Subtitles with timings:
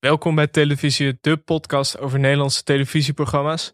[0.00, 3.72] Welkom bij Televisie, de podcast over Nederlandse televisieprogramma's.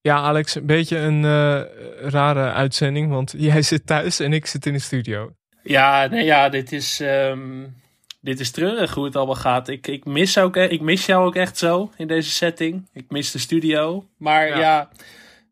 [0.00, 1.62] Ja, Alex, een beetje een uh,
[2.10, 5.32] rare uitzending, want jij zit thuis en ik zit in de studio.
[5.62, 7.74] Ja, nee, ja, dit is, um,
[8.20, 9.68] dit is treurig hoe het allemaal gaat.
[9.68, 12.88] Ik, ik, mis ook, ik mis jou ook echt zo in deze setting.
[12.92, 14.06] Ik mis de studio.
[14.16, 14.90] Maar ja, ja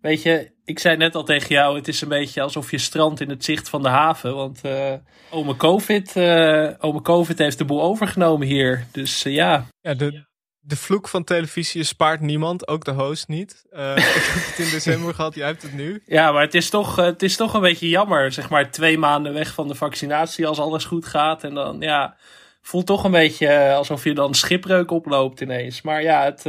[0.04, 3.20] weet je, ik zei net al tegen jou, het is een beetje alsof je strandt
[3.20, 4.34] in het zicht van de haven.
[4.34, 4.92] Want uh,
[5.30, 8.86] ome, COVID, uh, ome COVID heeft de boel overgenomen hier.
[8.92, 9.66] Dus uh, ja.
[9.80, 10.24] Ja, de,
[10.60, 13.50] de vloek van televisie spaart niemand, ook de host niet.
[13.70, 16.02] ik heb het in december gehad, jij hebt het nu.
[16.06, 18.32] Ja, maar het is, toch, het is toch een beetje jammer.
[18.32, 21.44] Zeg maar twee maanden weg van de vaccinatie als alles goed gaat.
[21.44, 22.16] En dan ja,
[22.62, 25.82] voelt toch een beetje alsof je dan schipbreuk oploopt ineens.
[25.82, 26.44] Maar ja, het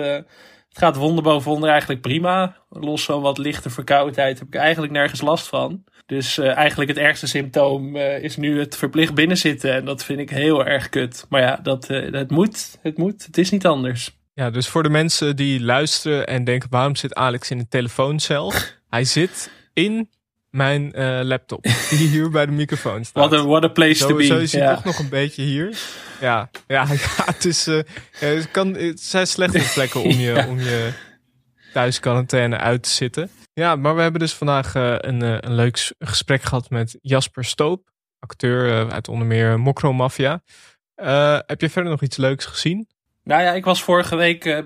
[0.75, 2.55] het gaat wonder boven wonder eigenlijk prima.
[2.69, 5.83] Los van wat lichte verkoudheid heb ik eigenlijk nergens last van.
[6.05, 9.73] Dus uh, eigenlijk het ergste symptoom uh, is nu het verplicht binnenzitten.
[9.73, 11.25] En dat vind ik heel erg kut.
[11.29, 12.77] Maar ja, dat, uh, het moet.
[12.81, 13.25] Het moet.
[13.25, 14.17] Het is niet anders.
[14.33, 18.53] Ja, dus voor de mensen die luisteren en denken: waarom zit Alex in een telefooncel?
[18.89, 20.09] Hij zit in
[20.55, 21.63] mijn uh, laptop.
[21.89, 23.29] Die hier bij de microfoon staat.
[23.29, 24.25] What a, what a place zo, to be.
[24.25, 25.77] Zo is hij toch nog een beetje hier.
[26.21, 30.47] Ja, ja, ja het, is, uh, het, kan, het zijn slechte plekken om je, ja.
[30.47, 30.91] om je
[31.73, 33.29] thuis quarantaine uit te zitten.
[33.53, 37.89] Ja, maar we hebben dus vandaag uh, een, een leuk gesprek gehad met Jasper Stoop.
[38.19, 40.41] Acteur uit onder meer Mokro Mafia.
[41.45, 42.87] heb je verder nog iets leuks gezien?
[43.23, 44.63] Nou ja, ik was vorige week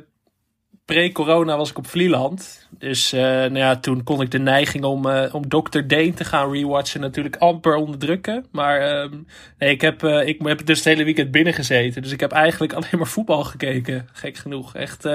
[0.93, 2.67] pre-corona was ik op Vlieland.
[2.69, 5.79] Dus uh, nou ja, toen kon ik de neiging om, uh, om Dr.
[5.87, 8.45] Deen te gaan rewatchen natuurlijk amper onderdrukken.
[8.51, 12.01] Maar um, nee, ik heb, uh, ik heb dus het hele weekend binnen gezeten.
[12.01, 14.07] Dus ik heb eigenlijk alleen maar voetbal gekeken.
[14.13, 14.75] Gek genoeg.
[14.75, 15.05] Echt.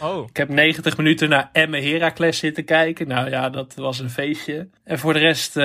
[0.00, 0.28] oh.
[0.28, 3.08] Ik heb 90 minuten naar Emme Heracles zitten kijken.
[3.08, 4.68] Nou ja, dat was een feestje.
[4.84, 5.56] En voor de rest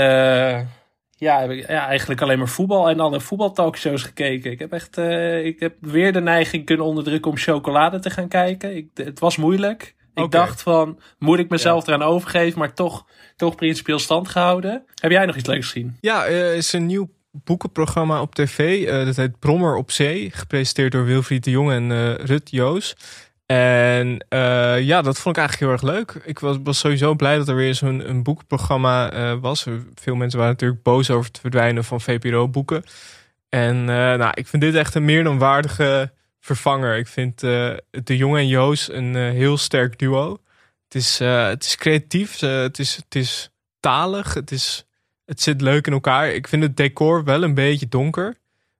[1.24, 4.52] ja, heb ik ja, eigenlijk alleen maar voetbal en alle voetbaltalkshows gekeken.
[4.52, 8.28] Ik heb echt uh, ik heb weer de neiging kunnen onderdrukken om chocolade te gaan
[8.28, 8.76] kijken.
[8.76, 9.96] Ik, het was moeilijk.
[10.14, 10.40] Ik okay.
[10.40, 11.94] dacht van, moet ik mezelf ja.
[11.94, 14.84] eraan overgeven, maar toch, toch principieel stand gehouden.
[15.02, 15.98] Heb jij nog iets leuks gezien?
[16.02, 18.88] Ja, er uh, is een nieuw boekenprogramma op tv.
[18.88, 20.32] Uh, dat heet Brommer op Zee.
[20.32, 22.96] Gepresenteerd door Wilfried de Jong en Rut Joos.
[23.46, 26.24] En uh, ja, dat vond ik eigenlijk heel erg leuk.
[26.26, 29.66] Ik was, sowieso blij dat er weer zo'n een boekprogramma uh, was.
[29.96, 32.84] Veel mensen waren natuurlijk boos over het verdwijnen van VPRO-boeken.
[33.50, 36.98] En uh, nou, ik vind dit echt een meer dan waardige vervanger.
[36.98, 40.38] Ik vind De Jonge en Joos een heel sterk duo.
[40.84, 43.50] Het is, het is creatief, het, is, het is
[43.80, 44.86] talig, het, is,
[45.26, 46.30] het zit leuk in elkaar.
[46.30, 48.38] Ik vind het decor wel een beetje donker.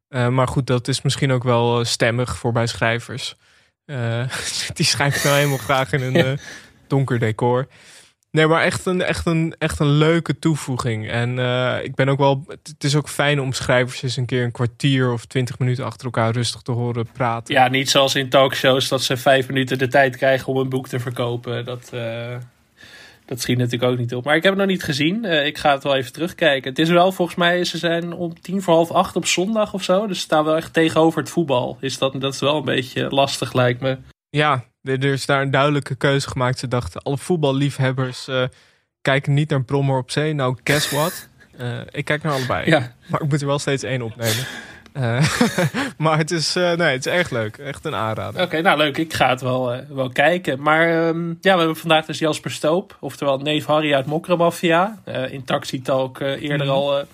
[0.08, 3.36] maar goed, dat is misschien ook wel stemmig voor bij schrijvers.
[3.94, 4.24] Uh,
[4.78, 6.38] die schijnt nou helemaal graag in een uh,
[6.88, 7.68] donker decor.
[8.32, 11.10] Nee, maar echt een, echt een, echt een leuke toevoeging.
[11.10, 12.44] En uh, ik ben ook wel.
[12.48, 16.06] Het is ook fijn om schrijvers eens een keer een kwartier of twintig minuten achter
[16.06, 17.54] elkaar rustig te horen praten.
[17.54, 20.88] Ja, niet zoals in talkshows dat ze vijf minuten de tijd krijgen om een boek
[20.88, 21.66] te verkopen.
[21.66, 21.92] Dat,
[23.26, 24.26] dat schiet natuurlijk ook niet op.
[24.26, 25.26] Maar ik heb het nog niet gezien.
[25.26, 26.70] Uh, ik ga het wel even terugkijken.
[26.70, 29.84] Het is wel volgens mij, ze zijn om tien voor half acht op zondag of
[29.84, 30.08] zo.
[30.08, 31.78] Dus ze staan wel echt tegenover het voetbal.
[31.80, 33.98] Is dat, dat is wel een beetje lastig lijkt me.
[34.30, 36.60] Ja, er is daar een duidelijke keuze gemaakt.
[36.60, 38.44] Ze dachten, alle voetballiefhebbers uh,
[39.02, 40.34] kijken niet naar Brommer op zee.
[40.34, 41.30] Nou, guess what?
[41.60, 42.70] Uh, ik kijk naar allebei.
[42.70, 42.96] Ja.
[43.08, 44.46] Maar ik moet er wel steeds één opnemen.
[44.94, 45.28] Uh,
[45.98, 47.58] maar het is, uh, nee, het is echt leuk.
[47.58, 48.34] Echt een aanrader.
[48.34, 48.98] Oké, okay, nou leuk.
[48.98, 50.62] Ik ga het wel, uh, wel kijken.
[50.62, 52.98] Maar um, ja, we hebben vandaag dus Jasper Stoop.
[53.00, 55.02] Oftewel neef Harry uit Mokramafia.
[55.30, 56.74] in Taxi Talk eerder mm.
[56.74, 57.06] al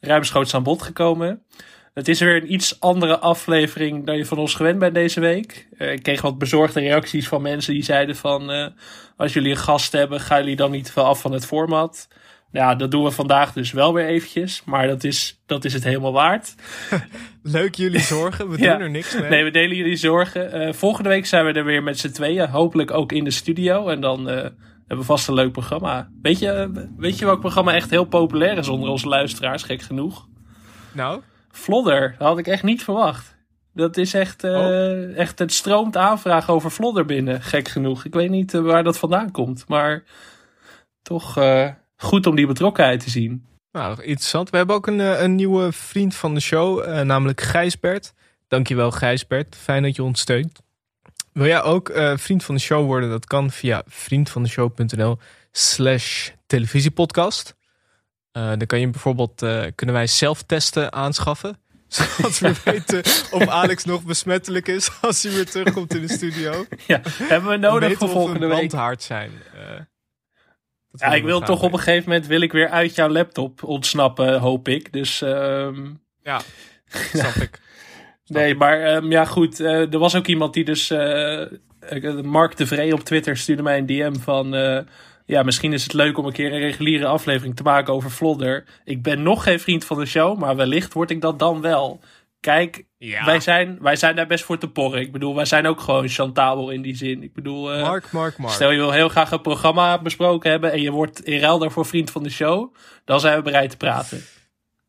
[0.00, 1.42] ruimschoots aan bod gekomen.
[1.94, 5.66] Het is weer een iets andere aflevering dan je van ons gewend bent deze week.
[5.78, 8.72] ik kreeg wat bezorgde reacties van mensen die zeiden van...
[9.16, 12.08] als jullie een gast hebben, gaan jullie dan niet veel af van het format...
[12.50, 14.62] Ja, dat doen we vandaag dus wel weer eventjes.
[14.64, 16.54] Maar dat is, dat is het helemaal waard.
[17.42, 18.48] Leuk jullie zorgen.
[18.48, 19.30] We doen er niks mee.
[19.30, 20.66] Nee, we delen jullie zorgen.
[20.66, 22.48] Uh, volgende week zijn we er weer met z'n tweeën.
[22.48, 23.88] Hopelijk ook in de studio.
[23.88, 24.52] En dan uh, hebben
[24.86, 26.08] we vast een leuk programma.
[26.22, 29.62] Weet je, weet je welk programma echt heel populair is onder onze luisteraars?
[29.62, 30.28] Gek genoeg.
[30.92, 31.22] Nou?
[31.50, 32.14] Flodder.
[32.18, 33.36] Dat had ik echt niet verwacht.
[33.74, 35.16] Dat is echt, uh, oh.
[35.16, 37.42] echt het stroomt aanvraag over Flodder binnen.
[37.42, 38.04] Gek genoeg.
[38.04, 39.64] Ik weet niet waar dat vandaan komt.
[39.68, 40.04] Maar
[41.02, 41.36] toch
[41.98, 43.44] goed om die betrokkenheid te zien.
[43.72, 44.50] Nou, interessant.
[44.50, 48.12] We hebben ook een, een nieuwe vriend van de show, uh, namelijk Gijsbert.
[48.48, 50.58] Dankjewel Gijsbert, fijn dat je ons steunt.
[51.32, 53.10] Wil jij ook uh, vriend van de show worden?
[53.10, 55.18] Dat kan via vriendvandeshow.nl
[55.52, 57.54] slash televisiepodcast.
[58.32, 59.38] Uh, dan kan je bijvoorbeeld,
[59.74, 61.58] kunnen wij zelftesten aanschaffen.
[61.88, 62.98] Zodat we weten
[63.30, 66.64] of Alex nog besmettelijk is als hij weer terugkomt in de studio.
[66.86, 68.72] Ja, hebben we nodig voor volgende week.
[68.98, 69.30] zijn
[70.98, 74.38] ja, ik wil toch op een gegeven moment wil ik weer uit jouw laptop ontsnappen,
[74.38, 74.92] hoop ik.
[74.92, 76.00] Dus um...
[76.22, 76.40] ja,
[77.12, 77.60] snap ik.
[78.28, 80.90] Nee, maar ehm, ja goed, eh, er was ook iemand die dus...
[80.90, 84.50] eh, eh, Mark de Vree op Twitter stuurde mij een DM van...
[85.26, 88.64] ja, misschien is het leuk om een keer een reguliere aflevering te maken over Vlodder.
[88.84, 92.00] Ik ben nog geen vriend van de show, maar wellicht word ik dat dan wel.
[92.40, 93.24] Kijk, Ja.
[93.24, 95.00] wij, zijn, wij zijn daar best voor te porren.
[95.00, 97.22] Ik bedoel, wij zijn ook gewoon chantabel in die zin.
[97.22, 98.52] Ik bedoel, eh, Mark, Mark, Mark.
[98.52, 100.72] stel je wil heel graag een programma besproken hebben...
[100.72, 102.74] en je wordt in ruil daarvoor vriend van de show...
[103.04, 104.22] dan zijn we bereid te praten.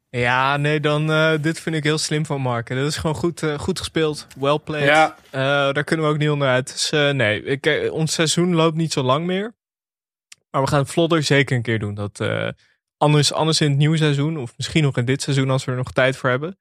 [0.10, 2.68] Ja, nee, dan eh, dit vind ik heel slim van Mark.
[2.69, 4.28] Dat is gewoon goed, eh, goed gespeeld.
[4.40, 4.86] Well played.
[4.86, 5.16] Ja.
[5.72, 6.68] Daar kunnen we ook niet onderuit.
[6.68, 9.56] Dus nee, ik, ons seizoen loopt niet zo lang meer.
[10.52, 11.94] Maar we gaan vlodder zeker een keer doen.
[11.94, 12.22] Dat,
[12.98, 14.38] anders, anders in het nieuwe seizoen.
[14.38, 16.57] Of misschien nog in dit seizoen als we er nog tijd voor hebben.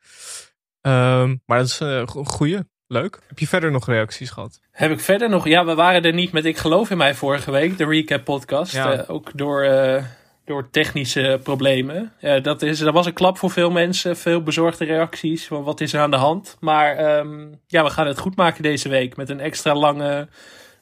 [0.81, 2.59] Ehm, maar dat is eh, een goeie.
[2.91, 3.19] Leuk.
[3.27, 4.61] Heb je verder nog reacties gehad?
[4.71, 5.49] Heb ik verder nog?
[5.49, 8.73] Ja, we waren er niet met Ik Geloof in Mij vorige week, de recap podcast.
[8.73, 8.93] Ja.
[8.93, 10.05] Eh, ook door, eh,
[10.45, 12.13] door technische problemen.
[12.19, 14.17] Ja, dat, is, dat was een klap voor veel mensen.
[14.17, 16.57] Veel bezorgde reacties van wat is er aan de hand.
[16.61, 19.17] Maar ehm, ja, we gaan het goed maken deze week.
[19.17, 20.29] Met een extra lange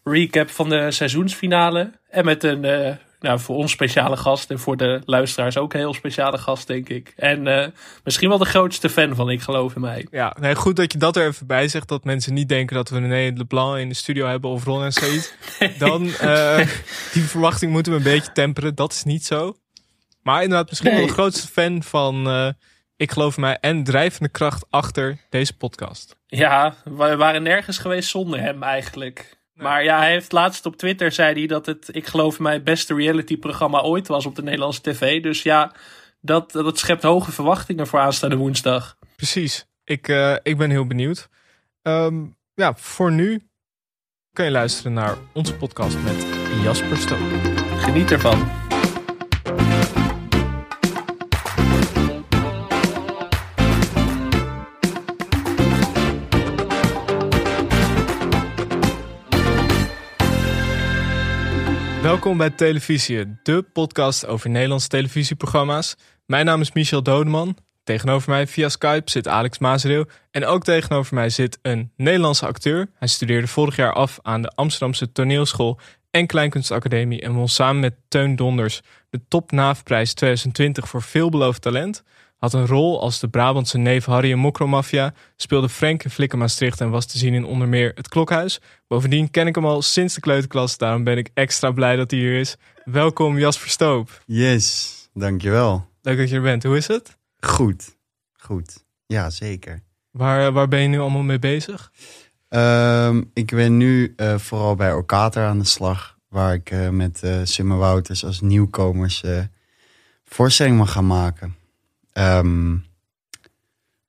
[0.04, 1.90] recap van de seizoensfinale.
[2.10, 4.50] En met een, eh, nou, voor ons speciale gast.
[4.50, 7.12] En voor de luisteraars ook een heel speciale gast, denk ik.
[7.16, 7.68] En eh,
[8.04, 10.06] misschien wel de grootste fan van Ik Geloof in Mij.
[10.10, 11.88] Ja, nee, goed dat je dat er even bij zegt.
[11.88, 14.92] Dat mensen niet denken dat we René Leblanc in de studio hebben of Ron en
[14.92, 15.36] Said.
[15.78, 16.56] Dan, eh,
[17.12, 18.74] die verwachting moeten we een beetje temperen.
[18.74, 19.56] Dat is niet zo.
[20.22, 22.48] Maar inderdaad, misschien wel de grootste fan van eh,
[22.96, 23.58] Ik Geloof in Mij.
[23.60, 26.16] En drijvende kracht achter deze podcast.
[26.26, 29.35] Ja, we waren nergens geweest zonder hem eigenlijk.
[29.56, 32.62] Maar ja, hij heeft laatst op Twitter zei hij dat het, ik geloof in mij,
[32.62, 35.22] beste reality-programma ooit was op de Nederlandse tv.
[35.22, 35.72] Dus ja,
[36.20, 38.96] dat, dat schept hoge verwachtingen voor aanstaande woensdag.
[39.16, 39.66] Precies.
[39.84, 41.28] Ik, eh, ik ben heel benieuwd.
[41.82, 42.24] Ehm,
[42.54, 43.48] ja, voor nu
[44.32, 46.26] kun je luisteren naar onze podcast met
[46.62, 47.30] Jasper Stook.
[47.78, 48.65] Geniet ervan.
[62.06, 65.96] Welkom bij Televisie, de podcast over Nederlandse televisieprogramma's.
[66.26, 67.56] Mijn naam is Michel Dodeman.
[67.84, 70.06] Tegenover mij via Skype zit Alex Mazereel.
[70.30, 72.88] En ook tegenover mij zit een Nederlandse acteur.
[72.98, 75.78] Hij studeerde vorig jaar af aan de Amsterdamse Toneelschool
[76.10, 78.80] en Kleinkunstacademie en won samen met Teun Donders
[79.10, 82.02] de Top Naafprijs 2020 voor veelbelovend talent.
[82.36, 86.80] Had een rol als de Brabantse neef Harry in Mokromafia, speelde Frank in Flikken Maastricht
[86.80, 88.60] en was te zien in onder meer Het Klokhuis.
[88.86, 92.20] Bovendien ken ik hem al sinds de kleuterklas, daarom ben ik extra blij dat hij
[92.20, 92.56] hier is.
[92.84, 94.22] Welkom Jasper Stoop.
[94.26, 95.88] Yes, dankjewel.
[96.02, 96.62] Leuk dat je er bent.
[96.62, 97.16] Hoe is het?
[97.40, 97.96] Goed,
[98.32, 98.84] goed.
[99.06, 99.82] Ja, zeker.
[100.10, 101.92] Waar, waar ben je nu allemaal mee bezig?
[102.48, 106.16] Ehm, ik ben nu eh, vooral bij Orkater aan de slag.
[106.28, 109.22] Waar ik eh, met Simmer Wouters als nieuwkomers
[110.24, 111.56] voorstelling mag gaan maken.
[112.16, 112.76] Ehm,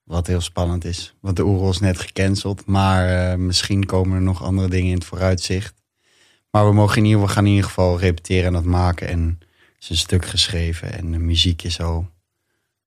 [0.03, 1.15] wat heel spannend is.
[1.19, 2.65] Want de Oerol is net gecanceld.
[2.65, 5.73] Maar eh, misschien komen er nog andere dingen in het vooruitzicht.
[6.51, 9.07] Maar we mogen in ieder geval, gaan in ieder geval repeteren en dat maken.
[9.07, 10.93] En er is een stuk geschreven.
[10.93, 12.09] En de muziek is al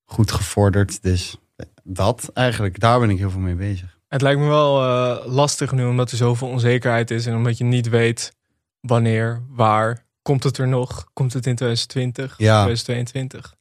[0.05, 1.03] goed gevorderd.
[1.03, 1.37] Dus
[1.83, 3.99] dat eigenlijk, daar ben ik heel veel mee bezig.
[4.09, 7.65] Het lijkt me wel eh, lastig nu, omdat er zoveel onzekerheid is en omdat je
[7.65, 8.37] niet weet
[8.81, 10.09] wanneer, waar.
[10.23, 11.07] Komt het er nog?
[11.13, 12.35] Komt het in 2020?
[12.39, 12.63] Ja.
[12.63, 13.59] 2022?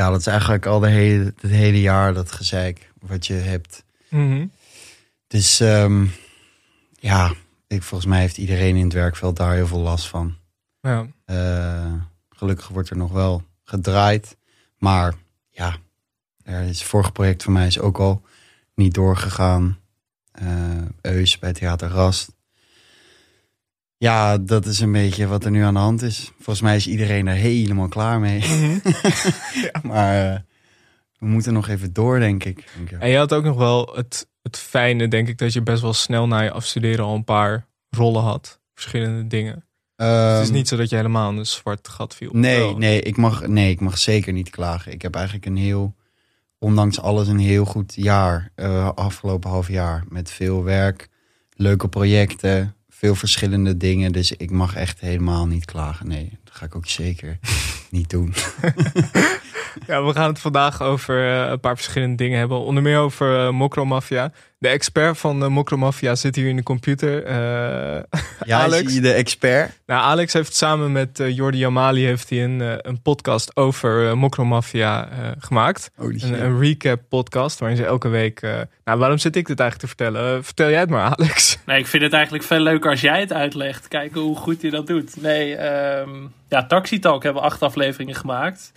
[0.00, 3.84] Ja, dat is eigenlijk al de hele, het hele jaar dat gezeik wat je hebt.
[4.08, 4.46] Mhm.
[5.26, 6.06] Dus ehm,
[6.98, 7.32] ja,
[7.66, 10.34] ik, volgens mij heeft iedereen in het werkveld daar heel veel last van.
[10.80, 11.06] Ja.
[11.24, 11.92] Eh,
[12.30, 14.36] gelukkig wordt er nog wel gedraaid.
[14.78, 15.14] Maar
[15.50, 15.76] ja,
[16.42, 18.22] er is, het vorige project van mij is ook al
[18.74, 19.78] niet doorgegaan.
[20.32, 22.32] Eh Eus bij Theater Rast.
[24.02, 26.30] Ja, dat is een beetje wat er nu aan de hand is.
[26.36, 28.38] Volgens mij is iedereen er helemaal klaar mee.
[28.38, 28.78] Mhm.
[29.90, 30.38] Maar eh,
[31.18, 32.64] we moeten nog even door, denk ik.
[32.76, 32.98] Denk ik.
[33.00, 35.92] En je had ook nog wel het, het fijne, denk ik, dat je best wel
[35.92, 38.60] snel na je afstuderen al een paar rollen had.
[38.74, 39.64] Verschillende dingen.
[39.96, 42.30] het is Ehm, niet zo dat je helemaal in een zwart gat viel.
[42.32, 42.76] Nee, Wel.
[42.78, 44.92] nee ik, mag, nee, ik mag zeker niet klagen.
[44.92, 45.94] Ik heb eigenlijk een heel,
[46.58, 48.52] ondanks alles, een heel goed jaar.
[48.54, 50.04] eh, afgelopen half jaar.
[50.08, 51.08] Met veel werk,
[51.54, 54.12] leuke projecten, veel verschillende dingen.
[54.12, 56.08] Dus ik mag echt helemaal niet klagen.
[56.08, 57.38] Nee, dat ga ik ook zeker
[57.90, 58.34] niet doen.
[59.86, 62.58] Ja, we gaan het vandaag over eh, een paar verschillende dingen hebben.
[62.60, 64.32] Onder meer over uh, Mokromafia.
[64.58, 67.24] De expert van uh, Mokromafia zit hier in de computer.
[67.24, 68.02] Eh,
[68.46, 68.94] Ja, Alex.
[69.00, 69.80] de expert?
[69.86, 74.04] Nou, Alex heeft samen met uh, Jordi Amali heeft hij een, uh, een podcast over
[74.04, 75.90] uh, Mokromafia uh, gemaakt.
[75.96, 76.28] Holy shit.
[76.30, 78.42] Een, een recap podcast waarin ze elke week...
[78.42, 80.36] uh, nou, waarom zit ik dit eigenlijk te vertellen?
[80.36, 81.58] Uh, vertel jij het maar, Alex.
[81.66, 83.88] Nee, ik vind het eigenlijk veel leuker als jij het uitlegt.
[83.88, 85.22] Kijken hoe goed je dat doet.
[85.22, 88.72] Nee, um, ja, Taxi Talk hebben we acht afleveringen gemaakt.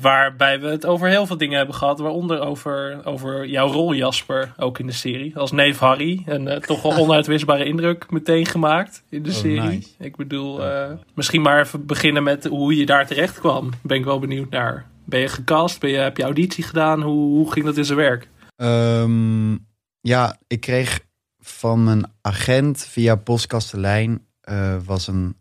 [0.00, 1.98] Waarbij we het over heel veel dingen hebben gehad.
[1.98, 4.54] Waaronder over, over jouw rol, Jasper.
[4.56, 5.36] Ook in de serie.
[5.38, 6.22] Als neef Harry.
[6.26, 9.60] En uh, toch wel onuitwisbare indruk meteen gemaakt in de Oh, serie.
[9.60, 9.88] nice.
[9.98, 13.70] Ik bedoel, eh, misschien maar even beginnen met hoe je daar terecht kwam.
[13.82, 14.86] Ben ik wel benieuwd naar.
[15.04, 15.80] Ben je gecast?
[15.80, 17.02] Ben je, heb je auditie gedaan?
[17.02, 18.28] Hoe, hoe ging dat in zijn werk?
[18.56, 19.52] Ehm,
[20.00, 21.00] ja, ik kreeg
[21.38, 25.36] van mijn agent via Postkastelijn eh was een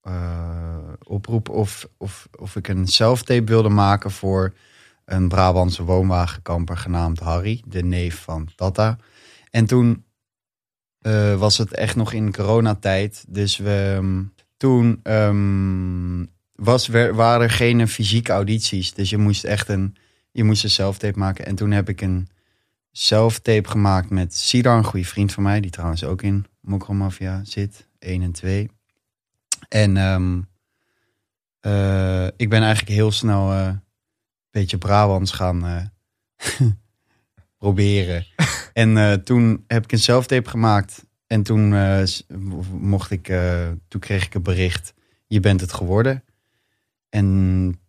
[0.00, 4.54] eh, oproep of, of, of ik een self-tape wilde maken voor
[5.04, 8.98] een Brabantse woonwagenkamper genaamd Harry, de neef van Tata.
[9.50, 10.04] En toen
[10.98, 14.22] eh, was het echt nog in coronatijd, dus we, ehm,
[14.56, 19.96] toen ehm, was, waren er geen fysieke audities, dus je moest echt een,
[20.32, 21.46] je moest een self-tape maken.
[21.46, 22.28] En toen heb ik een
[22.92, 27.88] self-tape gemaakt met Sidar, een goede vriend van mij, die trouwens ook in Mokromafia zit,
[27.98, 28.70] 1 en 2.
[29.70, 30.40] En ehm,
[31.60, 33.82] eh, ik ben eigenlijk heel snel eh, een
[34.50, 35.84] beetje Brabants gaan eh,
[37.58, 38.26] proberen.
[38.72, 41.06] en toen heb ik een self-tape gemaakt.
[41.26, 41.68] En toen
[42.70, 43.32] mocht ik,
[43.88, 44.94] toen kreeg ik een bericht,
[45.26, 46.24] je bent het geworden.
[47.08, 47.80] En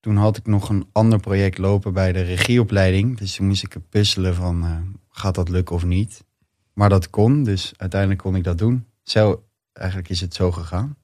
[0.00, 3.18] toen had ik nog een ander project lopen bij de regieopleiding.
[3.18, 6.24] Dus toen moest ik puzzelen van, gaat dat lukken of niet?
[6.72, 8.86] Maar dat kon, dus uiteindelijk kon ik dat doen.
[9.02, 10.96] Zo, eigenlijk is het zo gegaan.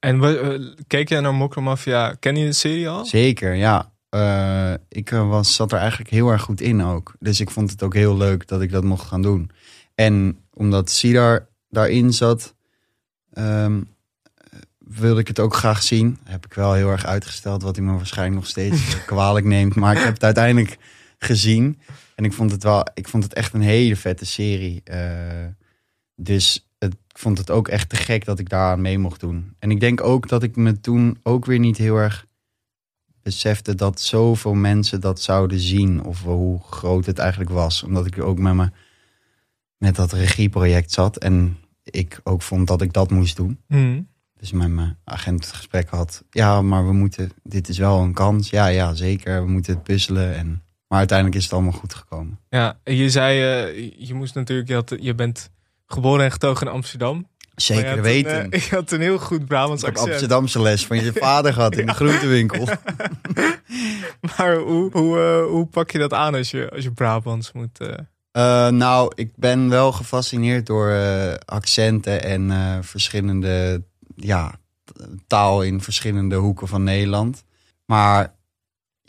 [0.00, 2.14] En eh, keek jij naar Mokromafia?
[2.20, 3.04] Ken je de serie al?
[3.04, 3.92] Zeker, ja.
[4.08, 7.14] Eh, ik eh, was, zat er eigenlijk heel erg goed in ook.
[7.18, 9.50] Dus ik vond het ook heel leuk dat ik dat mocht gaan doen.
[9.94, 12.54] En omdat Sidar daarin zat,
[13.32, 13.80] ehm,
[14.78, 16.18] wilde ik het ook graag zien.
[16.24, 19.74] Heb ik wel heel erg uitgesteld, wat hij me waarschijnlijk nog steeds kwalijk neemt.
[19.74, 20.78] Maar ik heb het uiteindelijk
[21.18, 21.78] gezien.
[22.14, 24.82] En ik vond het wel, ik vond het echt een hele vette serie.
[26.14, 26.69] Dus
[27.20, 29.54] vond het ook echt te gek dat ik daaraan mee mocht doen.
[29.58, 32.26] En ik denk ook dat ik me toen ook weer niet heel erg
[33.22, 36.04] besefte dat zoveel mensen dat zouden zien.
[36.04, 37.82] Of hoe groot het eigenlijk was.
[37.82, 38.70] Omdat ik ook met, me,
[39.76, 41.16] met dat regieproject zat.
[41.16, 43.60] En ik ook vond dat ik dat moest doen.
[43.66, 44.08] Hmm.
[44.36, 46.24] Dus met mijn agent het gesprek had.
[46.30, 48.50] Ja, maar we moeten, dit is wel een kans.
[48.50, 49.44] Ja, ja, zeker.
[49.44, 50.34] We moeten het puzzelen.
[50.34, 52.38] En, maar uiteindelijk is het allemaal goed gekomen.
[52.48, 55.50] Ja, je zei, eh, je moest natuurlijk, je, had, je bent
[55.92, 57.26] geboren en getogen in Amsterdam.
[57.54, 58.44] Zeker had weten.
[58.44, 60.12] Een, eh, had een heel goed Brabants ik heb accent.
[60.12, 62.68] Amsterdamse les van je vader gehad in de groentewinkel.
[64.36, 67.80] Maar hoe, hoe, eh, hoe pak je dat aan als je, als je Brabants moet...
[68.32, 70.92] eh, nou, ik ben wel gefascineerd door
[71.44, 72.50] accenten en
[72.84, 73.82] verschillende
[74.16, 74.54] ja,
[75.26, 77.44] taal in verschillende hoeken van Nederland.
[77.86, 78.34] Maar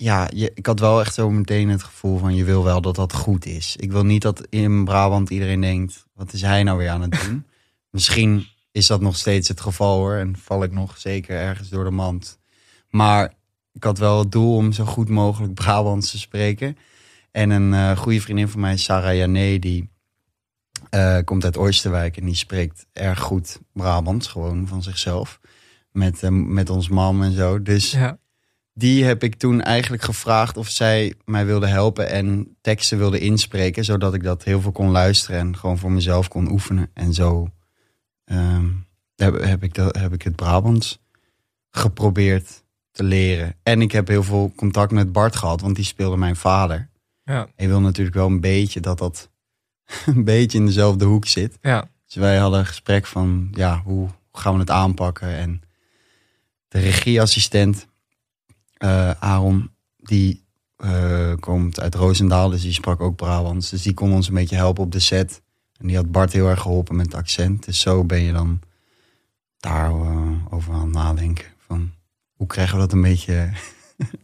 [0.02, 3.14] ja, ik had wel echt zo meteen het gevoel van je wil wel dat dat
[3.14, 3.76] goed is.
[3.76, 7.22] Ik wil niet dat in Brabant iedereen denkt, wat is hij nou weer aan het
[7.26, 7.46] doen?
[7.90, 11.84] Misschien is dat nog steeds het geval hoor en val ik nog zeker ergens door
[11.84, 12.40] de mand.
[12.90, 13.34] Maar
[13.74, 16.78] ik had wel het doel om zo goed mogelijk Brabants te spreken.
[17.32, 19.90] En een eh, goede vriendin van mij, Sarah Jané, die
[20.90, 25.40] eh, komt uit Oosterwijk en die spreekt erg goed Brabants, gewoon van zichzelf.
[25.92, 27.62] Met, eh, met ons mam en zo.
[27.62, 28.20] Dus ja.
[28.82, 33.86] Die heb ik toen eigenlijk gevraagd of zij mij wilde helpen en teksten wilde inspreken,
[33.86, 36.90] zodat ik dat heel veel kon luisteren en gewoon voor mezelf kon oefenen.
[36.94, 37.50] En zo
[38.24, 38.70] ehm,
[39.16, 41.02] heb, heb, ik dat, heb ik het Brabants
[41.70, 43.56] geprobeerd te leren.
[43.64, 46.90] En ik heb heel veel contact met Bart gehad, want die speelde mijn vader.
[47.24, 49.30] Ja, je wil natuurlijk wel een beetje dat dat
[50.06, 51.58] een beetje in dezelfde hoek zit.
[51.62, 51.90] ja.
[52.06, 55.28] Dus wij hadden een gesprek van, ja, hoe gaan we het aanpakken?
[55.38, 55.62] En
[56.68, 57.88] de regieassistent,
[58.82, 60.46] eh, Aaron, die
[60.76, 63.70] eh, komt uit Roosendaal, dus die sprak ook Brabants.
[63.70, 65.42] Dus die kon ons een beetje helpen op de set.
[65.80, 67.66] En die had Bart heel erg geholpen met het accent.
[67.66, 68.60] Dus zo ben je dan
[69.60, 71.46] daarover over aan het nadenken.
[71.68, 71.92] Van,
[72.34, 73.34] hoe krijgen we dat een beetje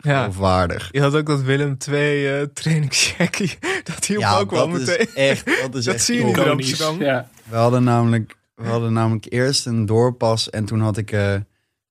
[0.02, 0.22] ja.
[0.22, 0.90] geloofwaardig?
[0.92, 3.58] Je had ook dat Willem II eh trainingsjackie.
[3.84, 5.00] Dat hielp ook wel dat meteen.
[5.00, 7.02] is echt, dat is Dat echt zie je niet in Amsterdam.
[7.02, 7.30] Ja.
[7.44, 11.36] We hadden namelijk, we hadden namelijk eerst een doorpas en toen had ik eh,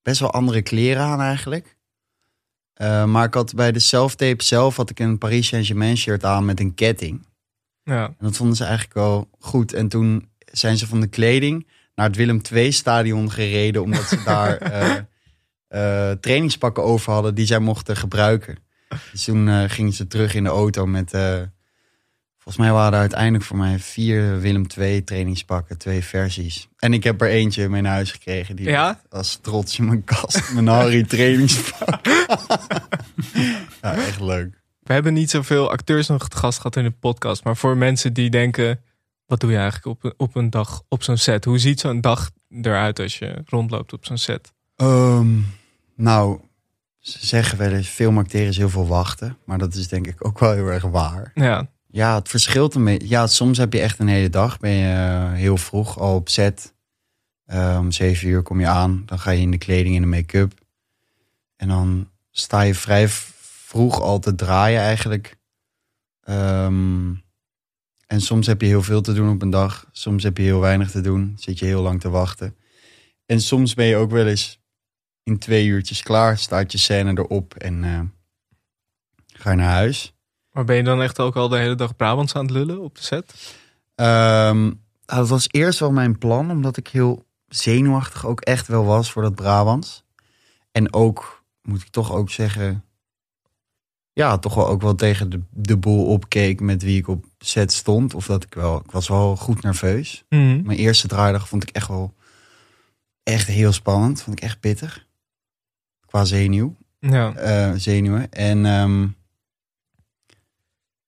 [0.02, 1.75] best wel andere kleren aan eigenlijk.
[2.76, 6.44] Eh, maar ik had bij de self-tape zelf had ik een Paris Saint-Germain shirt aan
[6.44, 7.26] met een ketting.
[7.82, 8.04] Ja.
[8.04, 9.72] En dat vonden ze eigenlijk wel goed.
[9.72, 14.22] En toen zijn ze van de kleding naar het Willem II stadion gereden omdat ze
[14.24, 14.96] daar eh,
[15.68, 18.56] eh, trainingspakken over hadden die zij mochten gebruiken.
[19.12, 21.12] Dus toen gingen ze terug in de auto met.
[22.46, 26.68] Volgens mij waren er uiteindelijk voor mij vier Willem II trainingspakken, twee versies.
[26.78, 28.56] En ik heb er eentje mee naar huis gekregen.
[28.56, 29.00] Die Ja?
[29.10, 30.52] als trots in mijn kast.
[30.52, 32.00] Mijn Harry trainingspak.
[33.82, 34.60] ja, echt leuk.
[34.82, 37.44] We hebben niet zoveel acteurs nog te gast gehad in de podcast.
[37.44, 38.80] Maar voor mensen die denken...
[39.26, 41.44] Wat doe je eigenlijk op, een- op een dag op zo'n set?
[41.44, 42.30] Hoe ziet zo'n dag
[42.62, 44.52] eruit als je rondloopt op zo'n set?
[44.76, 45.28] Ehm,
[45.96, 46.40] nou,
[46.98, 49.36] Ze zeggen wel eens, veel acteren is heel veel wachten.
[49.44, 51.30] Maar dat is denk ik ook wel heel erg waar.
[51.34, 53.08] Ja, Ja, het verschilt een beetje.
[53.08, 54.58] Ja, soms heb je echt een hele dag.
[54.58, 56.74] Ben je eh, heel vroeg al op set.
[57.44, 59.02] Eh, om zeven uur kom je aan.
[59.06, 60.52] Dan ga je in de kleding, in de make-up.
[61.56, 65.36] En dan sta je vrij vroeg al te draaien eigenlijk.
[66.20, 67.14] Ehm,
[68.06, 69.88] en soms heb je heel veel te doen op een dag.
[69.92, 71.34] Soms heb je heel weinig te doen.
[71.38, 72.56] Zit je heel lang te wachten.
[73.26, 74.60] En soms ben je ook wel eens
[75.22, 76.38] in twee uurtjes klaar.
[76.38, 78.00] Staat je scène erop en eh,
[79.26, 80.15] ga je naar huis.
[80.56, 82.94] Maar ben je dan echt ook al de hele dag Brabants aan het lullen op
[82.94, 83.54] de set?
[83.96, 84.74] Nou,
[85.06, 89.22] dat was eerst wel mijn plan, omdat ik heel zenuwachtig ook echt wel was voor
[89.22, 90.04] dat Brabants.
[90.72, 92.84] En ook, moet ik toch ook zeggen,
[94.12, 97.72] ja, toch wel ook wel tegen de, de boel opkeek met wie ik op set
[97.72, 98.14] stond.
[98.14, 100.24] Of dat ik wel, ik was wel goed nerveus.
[100.28, 100.62] Mhm.
[100.62, 102.14] Mijn eerste draaidag vond ik echt wel
[103.22, 104.22] echt heel spannend.
[104.22, 105.06] Vond ik echt pittig.
[106.06, 107.34] Qua zenuw Ja.
[107.34, 108.32] eh, zenuwen.
[108.32, 109.06] En ehm,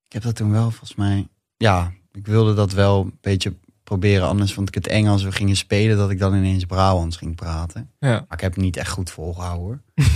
[0.09, 1.29] ik heb dat toen wel volgens mij.
[1.57, 4.29] Ja, ik wilde dat wel een beetje proberen.
[4.29, 7.37] Anders vond ik het eng als we gingen spelen dat ik dan ineens Brabants ging
[7.37, 7.91] praten.
[7.99, 8.11] ja.
[8.11, 10.05] Maar ik heb het niet echt goed volgehouden hoor.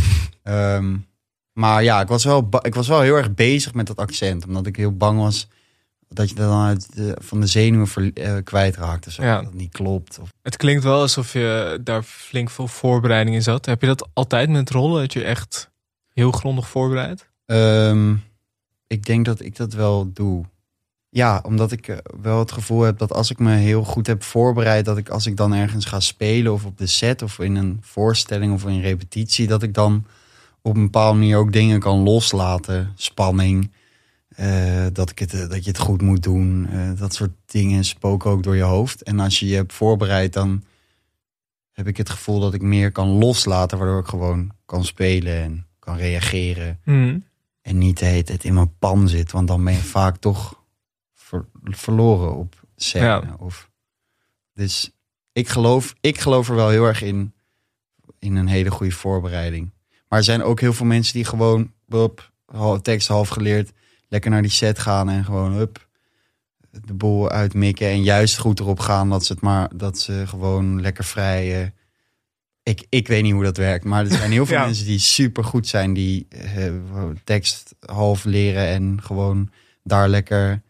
[0.42, 0.96] Ehm,
[1.52, 4.46] maar ja, ik was, wel ik was wel heel erg bezig met dat accent.
[4.46, 5.48] Omdat ik heel bang was
[6.08, 9.06] dat je dan uit de, van de zenuwen ver, eh, kwijtraakt.
[9.06, 9.22] of zo.
[9.22, 9.36] Ja.
[9.36, 10.18] Dat het niet klopt.
[10.18, 13.66] Of, Het klinkt wel alsof je daar flink veel voorbereiding in zat.
[13.66, 15.00] Heb je dat altijd met rollen?
[15.00, 15.70] Dat je echt
[16.14, 17.28] heel grondig voorbereidt?
[17.46, 18.14] Ehm,
[18.92, 20.44] ik denk dat ik dat wel doe.
[21.08, 24.22] Ja, omdat ik eh, wel het gevoel heb dat als ik me heel goed heb
[24.22, 27.56] voorbereid, dat ik als ik dan ergens ga spelen of op de set of in
[27.56, 30.06] een voorstelling of in repetitie, dat ik dan
[30.62, 32.92] op een bepaalde manier ook dingen kan loslaten.
[32.94, 33.70] Spanning,
[34.28, 36.68] eh, dat, ik het, eh, dat je het goed moet doen.
[36.98, 39.02] dat soort dingen spoken ook door je hoofd.
[39.02, 40.64] En als je je hebt voorbereid, dan
[41.72, 45.66] heb ik het gevoel dat ik meer kan loslaten, waardoor ik gewoon kan spelen en
[45.78, 46.80] kan reageren.
[46.84, 47.18] Mhm.
[47.62, 49.32] En niet de hele tijd in mijn pan zit.
[49.32, 50.64] Want dan ben je vaak toch
[51.14, 53.04] ver- verloren op scène.
[53.04, 53.36] Ja.
[53.38, 53.70] Of,
[54.52, 54.90] dus
[55.32, 57.34] ik geloof, ik geloof er wel heel erg in.
[58.18, 59.72] In een hele goede voorbereiding.
[60.08, 61.72] Maar er zijn ook heel veel mensen die gewoon...
[61.86, 62.32] Hup,
[62.82, 63.72] tekst half geleerd.
[64.08, 65.88] Lekker naar die set gaan en gewoon hup,
[66.70, 67.86] de boel uitmikken.
[67.86, 69.76] En juist goed erop gaan dat ze het maar...
[69.76, 71.74] Dat ze gewoon lekker vrij...
[72.62, 74.64] ik, ik weet niet hoe dat werkt, maar er zijn heel veel Ja.
[74.64, 76.72] mensen die super goed zijn, die eh,
[77.24, 79.50] tekst half leren en gewoon
[79.82, 80.62] daar lekker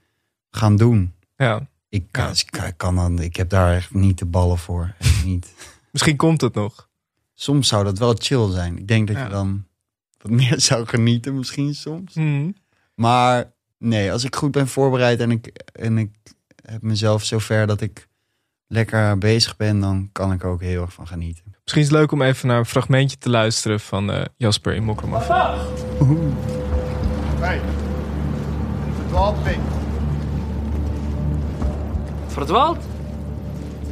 [0.50, 1.12] gaan doen.
[1.36, 1.68] Ja.
[1.88, 2.32] Ik, Ja.
[2.44, 4.94] kan- ik kan dan, ik heb daar echt niet de ballen voor.
[5.24, 5.52] Niet.
[5.90, 6.88] Misschien komt het nog.
[7.34, 8.78] Soms zou dat wel chill zijn.
[8.78, 9.22] Ik denk dat Ja.
[9.24, 9.66] je dan
[10.18, 12.14] wat meer zou genieten, misschien soms.
[12.14, 12.50] Mhm.
[12.94, 16.10] Maar nee, als ik goed ben voorbereid en ik, en ik
[16.64, 18.08] heb mezelf zover dat ik
[18.66, 21.51] lekker bezig ben, dan kan ik ook heel erg van genieten.
[21.72, 24.84] Misschien is het leuk om even naar een fragmentje te luisteren van eh, Jasper in
[24.84, 25.54] Mokromafia.
[27.40, 27.60] Hey,
[28.96, 29.60] verdwaald ben.
[32.26, 32.78] Verdwaald?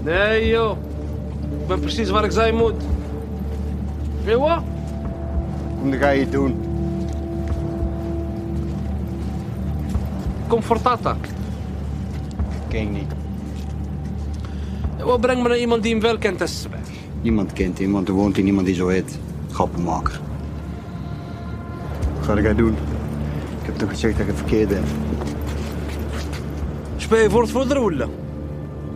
[0.03, 0.79] Nee joh,
[1.61, 2.83] ik ben precies waar ik zijn moet.
[4.25, 4.63] Weet je wat?
[5.83, 6.61] Hoe ga je het doen?
[10.47, 11.17] Kom voor tata.
[12.69, 13.13] Ken ik niet.
[15.05, 16.80] Wat breng me naar iemand die hem wel kent, Tessenberg.
[17.23, 19.19] Niemand kent hem, want er woont hier niemand die zo heet.
[19.53, 20.21] Grappenmaker.
[22.17, 22.77] Wat ga jij doen?
[23.61, 24.89] Ik heb toch gezegd dat je het verkeerd bent.
[26.97, 28.09] Speel je voor het voor de roele?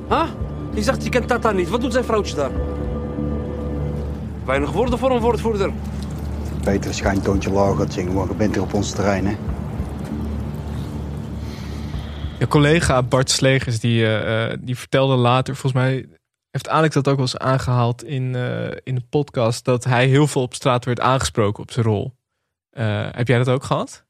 [0.09, 0.29] Huh?
[0.75, 2.51] Je zegt je kent tata niet, wat doet zijn vrouwtje daar?
[4.45, 5.73] Weinig woorden voor een woordvoerder.
[6.65, 9.37] Beter een schijntoontje lager gaat zingen, want je bent hier op ons terrein, hè?
[12.39, 16.07] Je collega Bart Slegers die, eh, eh, die vertelde later, volgens mij
[16.55, 20.27] heeft Alex dat ook wel eens aangehaald in, eh, in de podcast, dat hij heel
[20.27, 22.17] veel op straat werd aangesproken op zijn rol.
[22.71, 24.05] Eh, heb jij dat ook gehad?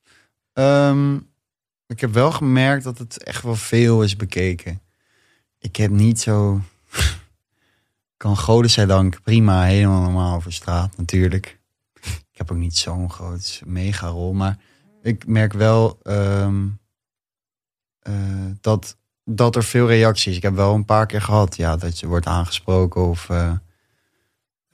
[0.52, 1.14] Ehm,
[1.86, 4.82] ik heb wel gemerkt dat het echt wel veel is bekeken.
[5.58, 6.60] Ik heb niet zo.
[8.16, 11.60] kan godzijdank prima helemaal normaal over straat, natuurlijk.
[12.02, 14.58] Ik heb ook niet zo'n groot mega rol, maar
[15.02, 16.66] ik merk wel ehm,
[17.98, 20.36] eh, dat, dat er veel reacties.
[20.36, 23.28] Ik heb wel een paar keer gehad, ja, dat je wordt aangesproken of.
[23.30, 23.52] eh,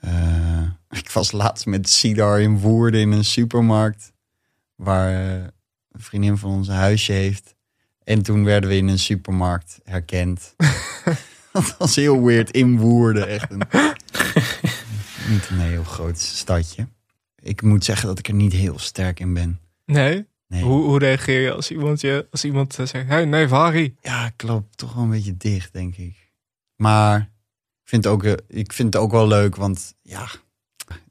[0.01, 0.63] eh,
[1.01, 4.13] ik was laatst met Sidar in Woerden in een supermarkt.
[4.75, 5.43] Waar eh,
[5.91, 7.55] een vriendin van ons een huisje heeft.
[8.05, 10.55] En toen werden we in een supermarkt herkend.
[11.53, 13.29] dat was heel weird in Woerden.
[13.29, 13.59] Echt een,
[15.31, 16.89] niet een heel groot stadje.
[17.43, 19.61] Ik moet zeggen dat ik er niet heel sterk in ben.
[19.85, 20.27] Nee?
[20.51, 20.63] Nee.
[20.63, 23.97] Hoe, hoe reageer je als iemand, je, als iemand eh, zegt, hey, nee, Vari.
[24.01, 26.33] Ja, ik loop toch wel een beetje dicht, denk ik.
[26.77, 27.21] Maar
[27.83, 30.29] ik vind, het ook, eh, ik vind het ook wel leuk, want ja,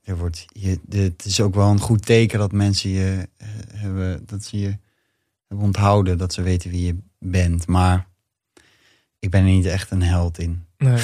[0.02, 4.25] je wordt, je, het is ook wel een goed teken dat mensen je eh, hebben,
[4.25, 4.78] dat ze je
[5.47, 7.67] hebben onthouden, dat ze weten wie je bent.
[7.67, 8.08] Maar
[9.19, 10.65] ik ben er niet echt een held in.
[10.78, 11.04] Nee.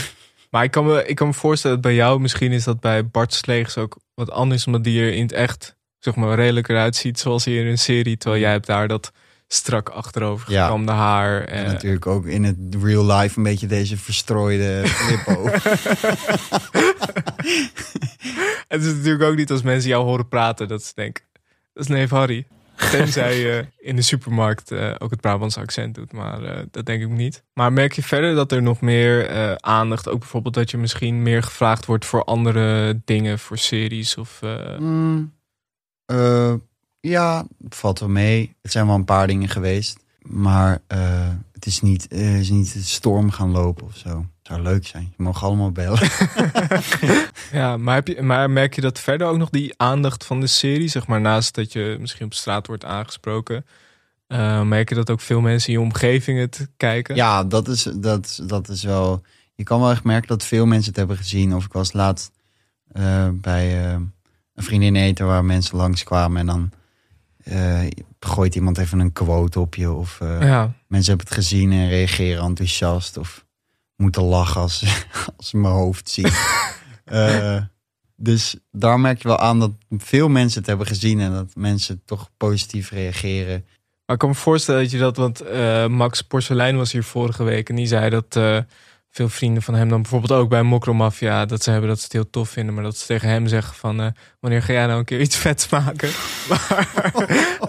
[0.50, 3.08] Maar ik kan, me, ik kan me voorstellen dat bij jou, misschien is dat bij
[3.08, 6.96] Bart Sleegs ook wat anders, omdat die er in het echt, zeg maar, redelijk eruit
[6.96, 8.18] ziet zoals hij in een serie.
[8.18, 9.12] Terwijl jij hebt daar dat
[9.48, 10.63] strak achterover Ja.
[10.63, 11.44] gekamde haar.
[11.44, 15.38] En natuurlijk ook in het real life een beetje deze verstrooide lippen.
[18.68, 21.24] Het is natuurlijk ook niet als mensen jou horen praten dat ze denken,
[21.74, 22.48] dat is neef Harry.
[22.91, 27.02] Tenzij je in de supermarkt eh, ook het Brabantse accent doet, maar eh, dat denk
[27.02, 27.44] ik niet.
[27.54, 31.22] Maar merk je verder dat er nog meer eh, aandacht, ook bijvoorbeeld dat je misschien
[31.22, 34.39] meer gevraagd wordt voor andere dingen, voor series of...
[34.80, 35.34] Mm,
[36.06, 36.54] eh,
[37.00, 38.56] ja, het valt wel mee.
[38.62, 39.98] Het zijn wel een paar dingen geweest.
[40.22, 44.26] Maar eh, het is niet, eh, het is niet de storm gaan lopen of zo.
[44.41, 45.13] Zou leuk zijn.
[45.18, 46.10] Je mag allemaal bellen.
[47.52, 50.48] Ja, maar, heb je, maar merk je dat verder ook nog die aandacht van de
[50.48, 53.65] serie, zeg maar, naast dat je misschien op straat wordt aangesproken,
[54.28, 57.15] eh, merk je dat ook veel mensen in je omgeving het kijken?
[57.15, 59.22] Ja, dat is, dat, dat is wel.
[59.56, 61.56] Je kan wel echt merken dat veel mensen het hebben gezien.
[61.56, 62.32] Of ik was laatst
[62.91, 63.98] eh, bij
[64.56, 66.72] een vriendin eten waar mensen langskwamen en dan
[67.46, 67.88] eh,
[68.20, 69.91] gooit iemand even een quote op je.
[69.91, 70.74] Of eh, ja.
[70.88, 73.18] mensen hebben het gezien en reageren enthousiast.
[73.18, 73.46] Of
[73.96, 74.84] moeten lachen als,
[75.38, 76.32] als ze mijn hoofd zien.
[77.06, 77.62] Eh,
[78.15, 82.02] dus daar merk je wel aan dat veel mensen het hebben gezien en dat mensen
[82.06, 83.65] toch positief reageren.
[84.06, 85.44] Maar ik kan me voorstellen dat je dat, want
[85.89, 88.39] Max Porcelein was hier vorige week en die zei dat
[89.15, 92.13] veel vrienden van hem dan bijvoorbeeld ook bij Mokromafia, dat ze hebben dat ze het
[92.13, 94.08] heel tof vinden, maar dat ze tegen hem zeggen van eh,
[94.39, 96.10] wanneer ga jij nou een keer iets vets maken?
[96.49, 96.89] Maar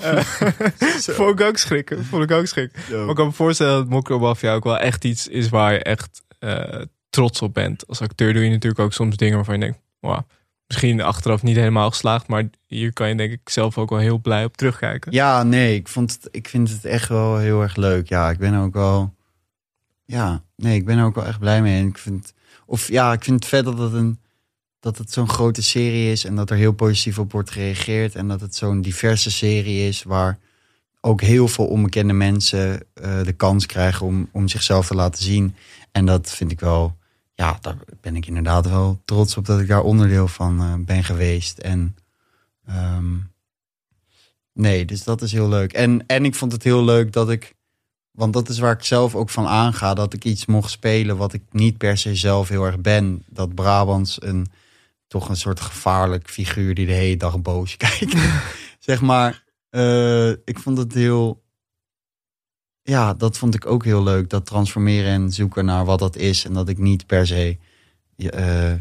[0.00, 0.20] eh,
[1.18, 2.80] vond ik ook schrikken, vond ik ook schrikken.
[2.90, 6.22] Maar ik kan me voorstellen dat Mokromafia ook wel echt iets is waar je echt
[6.38, 7.86] eh, trots op bent.
[7.86, 10.20] Als acteur doe je natuurlijk ook soms dingen waarvan je denkt, wow,
[10.66, 14.18] misschien achteraf niet helemaal geslaagd, maar hier kan je denk ik zelf ook wel heel
[14.18, 15.12] blij op terugkijken.
[15.12, 18.08] Ja, nee, ik, vond het, ik vind het echt wel heel erg leuk.
[18.08, 19.14] Ja, ik ben ook wel.
[20.06, 21.80] Ja, nee, ik ben er ook wel echt blij mee.
[21.80, 22.32] En ik vind,
[22.66, 24.18] of ja, ik vind het vet dat het, een,
[24.80, 28.14] dat het zo'n grote serie is en dat er heel positief op wordt gereageerd.
[28.14, 30.38] En dat het zo'n diverse serie is waar
[31.00, 35.54] ook heel veel onbekende mensen eh, de kans krijgen om, om zichzelf te laten zien.
[35.92, 36.96] En dat vind ik wel,
[37.34, 41.04] ja, daar ben ik inderdaad wel trots op dat ik daar onderdeel van eh, ben
[41.04, 41.58] geweest.
[41.58, 41.96] En
[42.66, 43.14] ehm,
[44.56, 45.72] Nee, dus dat is heel leuk.
[45.72, 47.54] En, en ik vond het heel leuk dat ik,
[48.16, 51.32] want dat is waar ik zelf ook van aanga, dat ik iets mocht spelen wat
[51.32, 53.24] ik niet per se zelf heel erg ben.
[53.26, 54.46] Dat Brabants een
[55.06, 58.14] toch een soort gevaarlijk figuur die de hele dag boos kijkt.
[58.78, 61.42] zeg maar, eh, ik vond het heel,
[62.82, 64.30] ja, dat vond ik ook heel leuk.
[64.30, 66.44] Dat transformeren en zoeken naar wat dat is.
[66.44, 67.58] En dat ik niet per se
[68.16, 68.72] eh,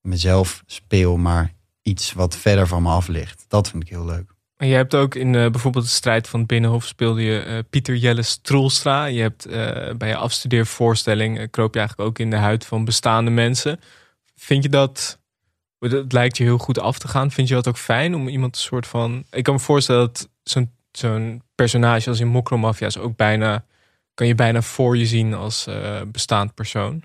[0.00, 3.44] mezelf speel, maar iets wat verder van me af ligt.
[3.48, 4.31] Dat vind ik heel leuk.
[4.66, 7.96] Je hebt ook in eh, bijvoorbeeld de strijd van het Binnenhof speelde je eh, Pieter
[7.96, 9.04] Jelle Stroelstra.
[9.04, 13.30] Je hebt eh, bij je afstudeervoorstelling kroop je eigenlijk ook in de huid van bestaande
[13.30, 13.80] mensen.
[14.36, 15.18] Vind je dat,
[15.78, 17.30] het lijkt je heel goed af te gaan.
[17.30, 19.24] Vind je dat ook fijn om iemand een soort van...
[19.30, 23.64] Ik kan me voorstellen dat zo'n zo'n personage als in Mokromafia's ook bijna...
[24.14, 25.68] Kan je bijna voor je zien als
[26.06, 27.02] bestaand persoon.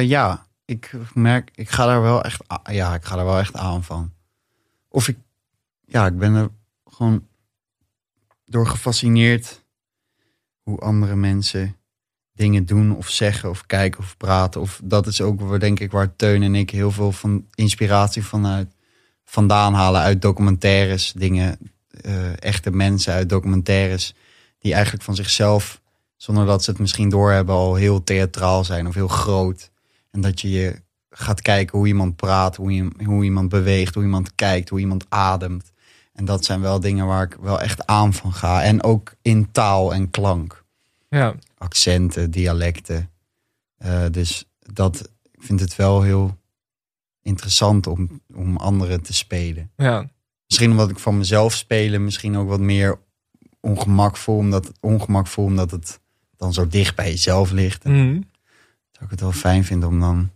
[0.00, 3.84] Ja, ik merk, ik ga daar wel echt, ja, ik ga daar wel echt aan
[3.84, 4.12] van.
[4.88, 5.16] Of ik,
[5.86, 6.48] ja, ik ben er
[6.98, 7.26] gewoon
[8.46, 9.64] door gefascineerd
[10.62, 11.76] hoe andere mensen
[12.32, 14.60] dingen doen of zeggen of kijken of praten.
[14.60, 18.74] Of dat is ook denk ik, waar Teun en ik heel veel van inspiratie vanuit
[19.24, 21.58] vandaan halen uit documentaires, dingen,
[21.88, 24.14] eh, echte mensen uit documentaires
[24.58, 25.80] die eigenlijk van zichzelf,
[26.16, 29.70] zonder dat ze het misschien doorhebben, al heel theatraal zijn of heel groot.
[30.10, 34.02] En dat je je gaat kijken hoe iemand praat, hoe, je, hoe iemand beweegt, hoe
[34.02, 35.72] iemand kijkt, hoe iemand ademt.
[36.18, 38.62] En dat zijn wel dingen waar ik wel echt aan van ga.
[38.62, 40.64] En ook in taal en klank.
[41.08, 43.10] Ja, Accenten, dialecten.
[43.76, 46.36] Eh, dus dat, ik vind het wel heel
[47.22, 49.70] interessant om, om anderen te spelen.
[49.76, 50.10] ja.
[50.46, 52.98] Misschien omdat ik van mezelf spelen misschien ook wat meer
[53.60, 54.36] ongemak voel.
[54.36, 56.00] Omdat, ongemak voel omdat het
[56.36, 57.84] dan zo dicht bij jezelf ligt.
[57.84, 58.20] En Mhm.
[58.90, 60.30] zou ik het wel fijn vinden om dan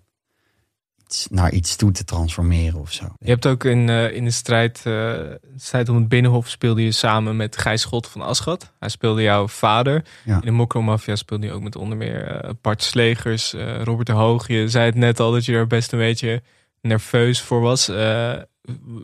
[1.12, 3.05] iets, naar iets toe te transformeren of zo.
[3.20, 6.92] Je hebt ook in, eh, in de strijd, de strijd om het Binnenhof speelde je
[6.92, 8.72] samen met Gijs Schot van Aschat.
[8.79, 10.05] Hij speelde jouw vader.
[10.25, 10.35] Ja.
[10.35, 14.48] In de Mokromafia speelde je ook met onder meer eh, Bart Slegers, Robert de Hoog.
[14.48, 16.42] Je zei het net al dat je er best een beetje
[16.81, 17.87] nerveus voor was.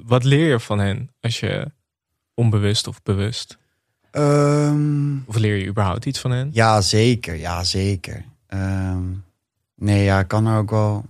[0.05, 1.71] Wat leer je van hen als je
[2.35, 3.59] onbewust of bewust?
[4.11, 6.51] Ehm, Of leer je überhaupt iets van hen?
[6.53, 7.35] ja, zeker.
[7.35, 8.25] Ja, zeker.
[8.47, 9.03] Ehm,
[9.75, 11.05] nee, ja, ik kan er ook wel,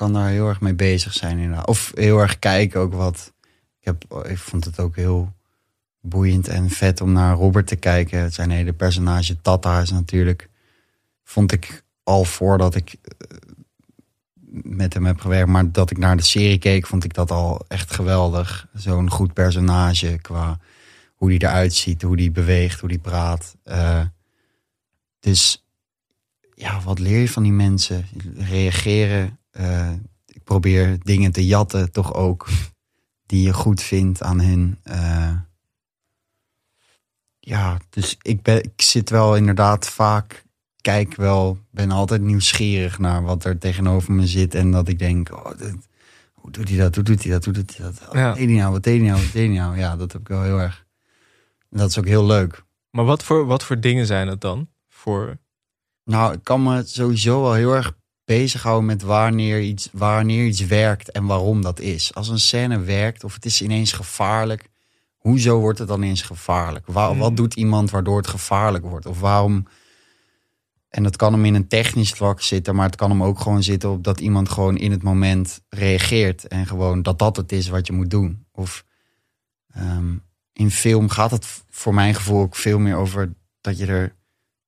[0.00, 1.66] kan daar heel erg mee bezig zijn inderdaad.
[1.66, 3.32] Of heel erg kijken ook wat.
[3.80, 5.32] Ik, heb, ik vond het ook heel
[6.00, 8.32] boeiend en vet om naar Robert te kijken.
[8.32, 10.48] Zijn hele personage Tata is natuurlijk.
[11.24, 13.36] Vond ik al voordat ik eh,
[14.62, 17.64] met hem heb gewerkt, maar dat ik naar de serie keek, vond ik dat al
[17.68, 18.66] echt geweldig.
[18.74, 20.58] Zo'n goed personage qua
[21.14, 23.56] hoe die eruit ziet, hoe die beweegt, hoe die praat.
[23.62, 24.04] Eh,
[25.20, 25.64] dus
[26.54, 28.06] ja, wat leer je van die mensen?
[28.36, 29.38] Reageren.
[29.50, 29.92] Eh,
[30.26, 32.48] ik probeer dingen te jatten, toch ook.
[33.26, 34.78] Die je goed vindt aan hen.
[34.82, 35.32] Eh,
[37.38, 40.44] ja, dus ik, ben, ik zit wel inderdaad vaak.
[40.80, 44.54] Kijk wel, ben altijd nieuwsgierig naar wat er tegenover me zit.
[44.54, 45.88] En dat ik denk, oh, dit-
[46.32, 46.94] hoe doet hij dat?
[46.94, 47.44] Hoe doet hij dat?
[47.44, 47.98] Hoe doet hij dat?
[48.04, 48.32] Wat Ja.
[48.32, 48.72] deed hij nou?
[48.72, 49.22] Wat deed hij nou?
[49.22, 49.78] Wat deed hij nou?
[49.78, 50.86] Ja, dat heb ik wel heel erg.
[51.70, 52.64] En dat is ook heel leuk.
[52.90, 54.68] Maar wat voor, wat voor dingen zijn het dan?
[54.88, 55.38] Voor,
[56.04, 57.96] Nou, ik kan me sowieso wel heel erg
[58.36, 62.14] bezighouden met wanneer iets, wanneer iets werkt en waarom dat is.
[62.14, 64.68] Als een scène werkt of het is ineens gevaarlijk,
[65.16, 66.86] hoezo wordt het dan ineens gevaarlijk?
[66.86, 67.14] Wa-.
[67.14, 69.06] Wat doet iemand waardoor het gevaarlijk wordt?
[69.06, 69.66] Of waarom...
[70.88, 73.62] En dat kan hem in een technisch vlak zitten, maar het kan hem ook gewoon
[73.62, 76.48] zitten op dat iemand gewoon in het moment reageert.
[76.48, 78.46] En gewoon dat dat het is wat je moet doen.
[78.52, 78.84] Of
[79.72, 80.16] ehm,
[80.52, 84.16] in film gaat het voor mijn gevoel ook veel meer over dat je er,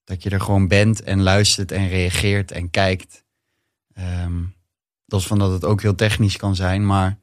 [0.05, 3.21] dat je er gewoon bent en luistert en reageert en kijkt.
[5.07, 7.18] Los van dat het ook heel technisch kan zijn, maar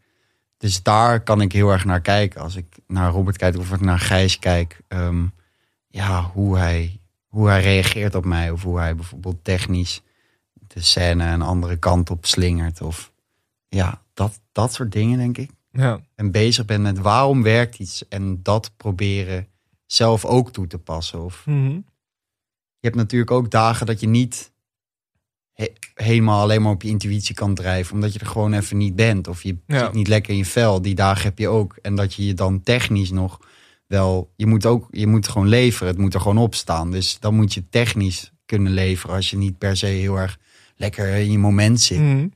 [0.58, 2.42] dus daar kan ik heel erg naar kijken.
[2.42, 5.26] Als ik naar Robert kijk of ik naar Gijs kijk, ehm,
[5.88, 8.52] ja, hoe hij, hoe hij reageert op mij.
[8.52, 10.02] Of hoe hij bijvoorbeeld technisch
[10.54, 12.82] de scène een andere kant op slingert.
[12.82, 13.12] Of
[13.68, 15.52] ja, dat, dat soort dingen denk ik.
[15.72, 16.00] ja.
[16.16, 19.48] En bezig ben met waarom werkt iets en dat proberen
[19.86, 21.24] zelf ook toe te passen.
[21.24, 21.70] Of Mhm.
[22.80, 24.49] je hebt natuurlijk ook dagen dat je niet
[25.60, 27.94] he- helemaal alleen maar op je intuïtie kan drijven.
[27.94, 29.28] Omdat je er gewoon even niet bent.
[29.28, 29.80] Of je Ja.
[29.80, 30.82] zit niet lekker in je vel.
[30.82, 31.76] Die dagen heb je ook.
[31.82, 33.40] En dat je je dan technisch nog
[33.88, 34.32] wel...
[34.36, 35.88] Je moet, ook, je moet gewoon leveren.
[35.88, 36.92] Het moet er gewoon op staan.
[36.92, 39.16] Dus dan moet je technisch kunnen leveren.
[39.16, 40.38] Als je niet per se heel erg
[40.76, 42.00] lekker in je moment zit.
[42.00, 42.28] Mhm.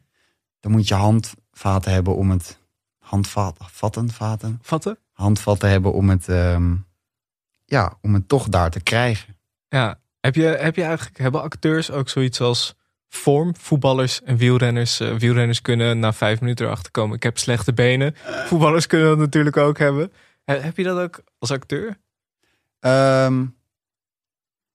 [0.59, 2.61] Dan moet je handvaten hebben om het...
[2.99, 3.65] Handvaten?
[3.71, 4.09] Vatten?
[4.11, 4.59] Vaten?
[4.61, 4.97] Vatten?
[5.11, 6.27] Handvatten hebben om het...
[6.29, 6.75] ehm,
[7.65, 9.35] ja, om het toch daar te krijgen.
[9.69, 9.99] Ja.
[10.19, 12.75] Heb je, heb je eigenlijk, hebben acteurs ook zoiets als
[13.15, 13.55] vorm?
[13.59, 14.99] Voetballers en wielrenners.
[14.99, 17.15] eh, wielrenners kunnen na vijf minuten erachter komen.
[17.15, 18.15] Ik heb slechte benen.
[18.45, 20.11] Voetballers kunnen dat natuurlijk ook hebben.
[20.45, 21.97] He- Heb je dat ook als acteur?
[22.79, 23.45] Ehm,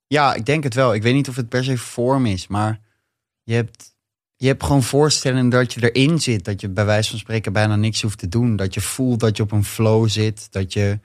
[0.06, 0.94] ja, ik denk het wel.
[0.94, 2.80] Ik weet niet of het per se vorm is, maar
[3.42, 3.94] je hebt,
[4.36, 6.44] je hebt gewoon voorstelling dat je erin zit.
[6.44, 8.56] Dat je bij wijze van spreken bijna niks hoeft te doen.
[8.56, 10.52] Dat je voelt dat je op een flow zit.
[10.52, 10.98] Dat je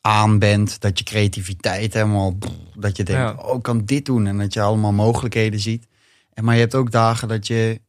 [0.00, 0.80] aan bent.
[0.80, 2.38] Dat je creativiteit helemaal...
[2.76, 3.44] Dat je denkt, Ja.
[3.46, 4.26] oh, ik kan dit doen.
[4.26, 5.86] En dat je allemaal mogelijkheden ziet.
[6.34, 7.80] En, maar je hebt ook dagen dat je...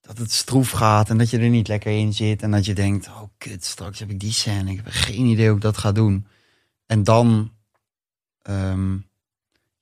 [0.00, 2.42] Dat het stroef gaat en dat je er niet lekker in zit.
[2.42, 4.70] En dat je denkt, oh kut, straks heb ik die scène.
[4.70, 6.26] Ik heb geen idee hoe ik dat ga doen.
[6.86, 7.52] En dan
[8.42, 8.96] ehm,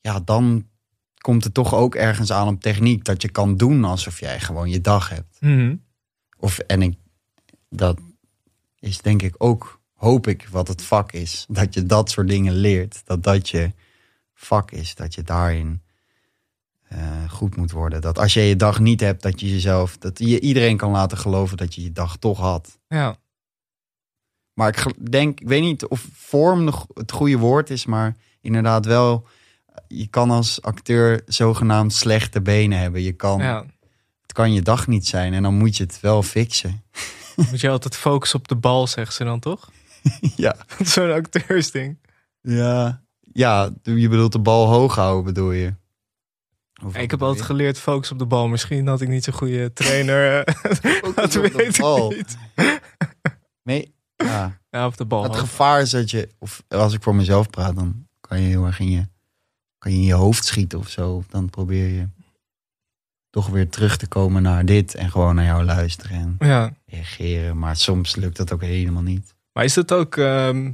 [0.01, 0.67] ja, dan
[1.19, 3.05] komt het toch ook ergens aan op techniek.
[3.05, 5.41] Dat je kan doen alsof jij gewoon je dag hebt.
[5.41, 5.77] Mhm.
[6.39, 6.99] Of, en ik,
[7.69, 7.99] dat
[8.79, 11.47] is denk ik ook, hoop ik, wat het vak is.
[11.49, 13.03] Dat je dat soort dingen leert.
[13.05, 13.73] Dat dat je
[14.35, 14.95] vak is.
[14.95, 15.83] Dat je daarin
[17.29, 18.01] goed moet worden.
[18.01, 21.19] Dat als je je dag niet hebt, dat je jezelf, dat je iedereen kan laten
[21.19, 22.79] geloven dat je je dag toch had.
[22.89, 23.17] Ja.
[24.53, 29.27] Maar ik denk, ik weet niet of vorm het goede woord is, maar inderdaad wel.
[29.89, 33.03] Je kan als acteur zogenaamd slechte benen hebben.
[33.03, 33.65] Je kan, ja.
[34.23, 36.85] Het kan je dag niet zijn en dan moet je het wel fixen.
[37.37, 39.71] Moet je altijd focussen op de bal, zegt ze dan toch?
[40.37, 40.57] ja.
[40.85, 41.99] Zo'n acteursding.
[42.41, 43.05] Ja.
[43.33, 45.75] Ja, je bedoelt de bal hoog houden, bedoel je?
[46.93, 48.49] Ik heb altijd geleerd focus op de bal.
[48.49, 50.45] Misschien had ik niet zo'n goede trainer.
[51.15, 51.85] dat weet ik
[52.17, 52.37] niet.
[53.63, 54.59] Nee, ja.
[54.71, 55.23] Ja, op de bal.
[55.23, 58.65] Het gevaar is dat je, of als ik voor mezelf praat, dan kan je heel
[58.67, 59.07] erg in je,
[59.79, 61.25] kan je in je hoofd schieten of zo.
[61.29, 62.09] Dan probeer je
[63.31, 66.73] toch weer terug te komen naar dit en gewoon naar jou luisteren en Ja.
[66.87, 67.59] reageren.
[67.59, 69.35] Maar soms lukt dat ook helemaal niet.
[69.53, 70.17] Maar is dat ook...
[70.17, 70.73] ehm,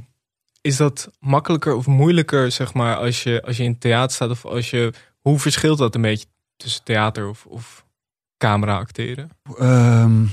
[0.61, 4.29] is dat makkelijker of moeilijker, zeg maar, als je, als je in theater staat?
[4.29, 4.93] Of als je...
[5.23, 7.85] Hoe verschilt dat een beetje tussen theater of, of
[8.37, 9.29] camera acteren?
[9.57, 10.25] Ehm,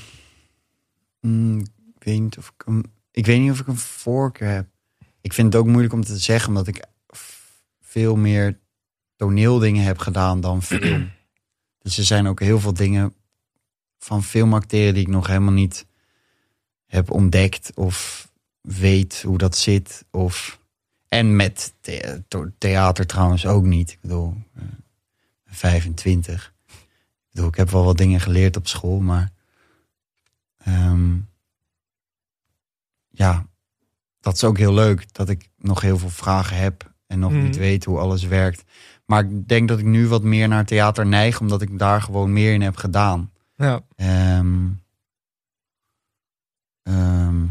[1.21, 1.61] mm,
[1.95, 4.67] ik, weet niet of ik, een, ik weet niet of ik een voorkeur heb.
[5.21, 6.85] Ik vind het ook moeilijk om te zeggen, omdat ik
[7.81, 8.59] veel meer
[9.17, 11.11] toneeldingen heb gedaan dan film.
[11.79, 13.15] dus er zijn ook heel veel dingen
[13.99, 15.87] van filmacteren die ik nog helemaal niet
[16.87, 18.29] heb ontdekt of
[18.61, 20.05] weet hoe dat zit.
[20.11, 20.60] Of,
[21.11, 21.75] en met
[22.59, 23.91] theater trouwens ook niet.
[23.91, 24.63] Ik bedoel, eh,
[25.47, 26.55] 25.
[26.67, 29.31] Ik bedoel, ik heb wel wat dingen geleerd op school, maar
[30.59, 31.17] ehm,
[33.09, 33.47] ja,
[34.21, 37.57] dat is ook heel leuk dat ik nog heel veel vragen heb en nog niet
[37.57, 38.65] weet hoe alles werkt.
[39.05, 42.33] Maar ik denk dat ik nu wat meer naar theater neig, omdat ik daar gewoon
[42.33, 43.33] meer in heb gedaan.
[43.57, 43.81] Ja.
[43.97, 44.69] Ehm,
[46.83, 47.47] ehm,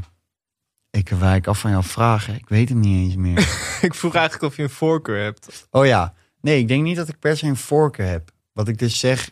[0.99, 2.35] ik wijk af van jouw vragen.
[2.35, 3.39] Ik weet het niet eens meer.
[3.81, 5.67] Ik vroeg eigenlijk of je een voorkeur hebt.
[5.71, 8.31] Oh ja, nee, ik denk niet dat ik per se een voorkeur heb.
[8.53, 9.31] Wat ik dus zeg,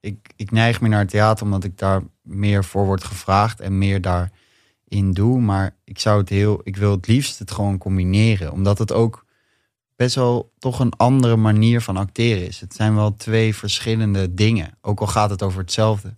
[0.00, 3.78] ik, ik neig meer naar het theater omdat ik daar meer voor word gevraagd en
[3.78, 5.40] meer daarin doe.
[5.40, 9.24] Maar ik zou het heel, ik wil het liefst het gewoon combineren, omdat het ook
[9.96, 12.60] best wel toch een andere manier van acteren is.
[12.60, 16.16] Het zijn wel twee verschillende dingen, ook al gaat het over hetzelfde.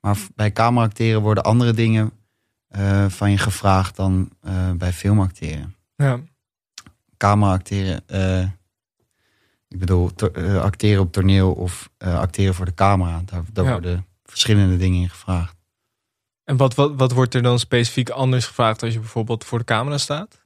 [0.00, 2.12] Maar bij cameracteren worden andere dingen
[2.74, 6.20] eh, van je gevraagd dan eh, bij filmacteren Ja.
[7.16, 8.08] camera-acteren.
[8.08, 8.42] eh,
[9.68, 10.10] ik bedoel,
[10.60, 13.22] acteren op toneel of acteren voor de camera.
[13.24, 13.70] Daar, daar Ja.
[13.70, 15.56] worden verschillende dingen in gevraagd.
[16.44, 19.64] En wat, wat, wat wordt er dan specifiek anders gevraagd als je bijvoorbeeld voor de
[19.64, 20.40] camera staat?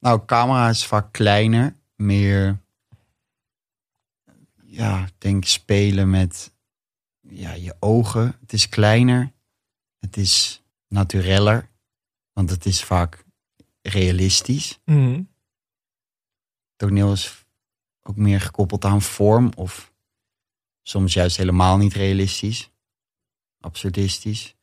[0.00, 1.74] Nou, camera is vaak kleiner.
[1.96, 2.58] Meer,
[4.62, 6.52] ja, denk spelen met
[7.20, 8.36] ja, je ogen.
[8.40, 9.32] Het is kleiner.
[9.98, 11.70] Het is natureller.
[12.32, 13.24] Want het is vaak
[13.82, 14.78] realistisch.
[14.84, 15.22] Mhm.
[16.76, 17.46] toneel is
[18.02, 19.92] ook meer gekoppeld aan vorm of
[20.82, 22.70] soms juist helemaal niet realistisch,
[23.60, 24.56] absurdistisch.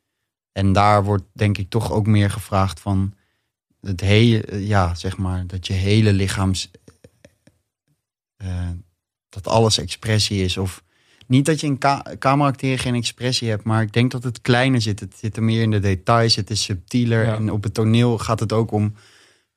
[0.51, 3.13] En daar wordt denk ik toch ook meer gevraagd van
[3.81, 6.71] het hele, ja, zeg maar, dat je hele lichaams,
[8.35, 8.69] eh,
[9.29, 10.57] dat alles expressie is.
[10.57, 10.83] Of
[11.27, 14.81] niet dat je in ka cameraacteren geen expressie hebt, maar ik denk dat het kleiner
[14.81, 14.99] zit.
[14.99, 17.25] Het zit er meer in de details, het is subtieler.
[17.25, 17.35] Ja.
[17.35, 18.93] En op het toneel gaat het ook om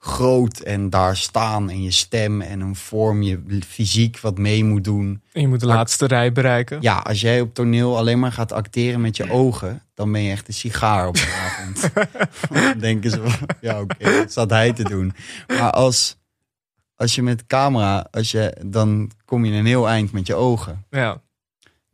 [0.01, 4.85] groot en daar staan en je stem en een vorm, je fysiek wat mee moet
[4.85, 5.23] doen.
[5.33, 6.79] En je moet de Maar- laatste rij bereiken.
[6.81, 10.31] Ja, als jij op toneel alleen maar gaat acteren met je ogen, dan ben je
[10.31, 11.91] echt een sigaar op een avond.
[12.71, 13.23] dan denken ze,
[13.61, 15.13] ja oké, wat staat hij te doen?
[15.47, 16.17] Maar als,
[16.97, 20.85] als je met camera, als je, dan kom je een heel eind met je ogen.
[20.91, 21.21] Ja.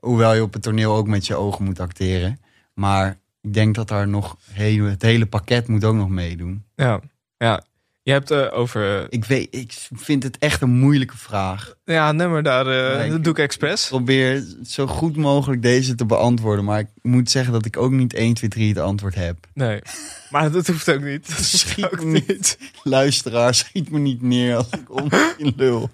[0.04, 2.40] Hoewel je op het toneel ook met je ogen moet acteren.
[2.74, 6.64] Maar ik denk dat daar nog heel, het hele pakket moet ook nog meedoen.
[6.76, 7.00] Ja.
[7.36, 7.62] ja.
[8.02, 8.98] Je hebt eh, over...
[9.00, 11.74] eh, Ik, weet, ik vind het echt een moeilijke vraag.
[11.84, 13.82] ja, nee, maar daar, Nee, ik- dat doe ik expres.
[13.82, 16.64] Ik probeer zo goed mogelijk deze te beantwoorden.
[16.64, 19.46] Maar ik moet zeggen dat ik ook niet 1, 2, 3 het antwoord heb.
[19.54, 19.80] Nee.
[20.30, 21.28] Maar dat hoeft ook niet.
[21.36, 22.58] Dat Schiet ook me niet.
[22.82, 25.90] Luisteraar, schiet me niet neer als ik om in lul.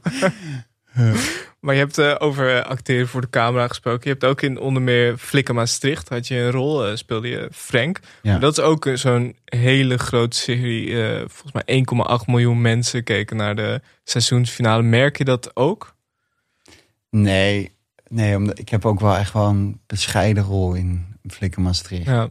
[1.60, 4.00] Maar je hebt eh, over eh, acteren voor de camera gesproken.
[4.02, 7.48] Je hebt ook in onder meer Flikken Maastricht had je een rol, eh, speelde je
[7.52, 8.00] Frank.
[8.22, 8.30] Ja.
[8.30, 10.94] Maar dat is ook zo'n hele grote serie.
[11.18, 14.82] volgens mij 1,8 miljoen mensen keken naar de seizoensfinale.
[14.82, 15.94] Merk je dat ook?
[17.10, 17.74] Nee,
[18.08, 22.06] nee omdat ik heb ook wel echt wel een bescheiden rol in Flikker Maastricht.
[22.06, 22.30] Ja.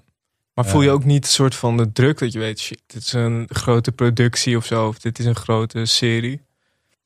[0.53, 3.01] Maar voel je ook niet een soort van de druk dat je weet, shit, dit
[3.01, 6.41] is een grote productie of zo, of dit is een grote serie?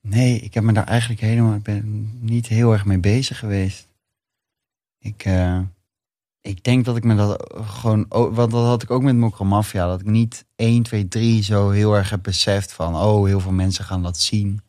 [0.07, 3.87] Nee, ik heb me daar eigenlijk helemaal, ik ben niet heel erg mee bezig geweest.
[4.97, 5.59] Ik, eh,
[6.41, 9.87] ik denk dat ik me dat gewoon, want dat had ik ook met Mokro Mafia,
[9.87, 13.51] dat ik niet 1, 2, 3 zo heel erg heb beseft van, oh, heel veel
[13.51, 14.61] mensen gaan dat zien.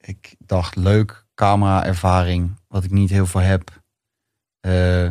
[0.00, 3.82] Ik dacht, leuk, camera-ervaring, wat ik niet heel veel heb.
[4.60, 5.10] Eh,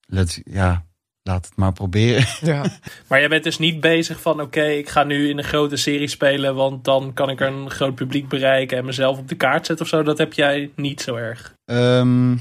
[0.00, 0.86] let, ja,
[1.26, 2.26] laat het maar proberen.
[2.52, 2.64] Ja.
[3.08, 6.08] Maar jij bent dus niet bezig van oké, ik ga nu in een grote serie
[6.08, 9.84] spelen, want dan kan ik een groot publiek bereiken en mezelf op de kaart zetten
[9.84, 10.02] of zo.
[10.02, 11.54] Dat heb jij niet zo erg.
[11.64, 12.36] Ehm,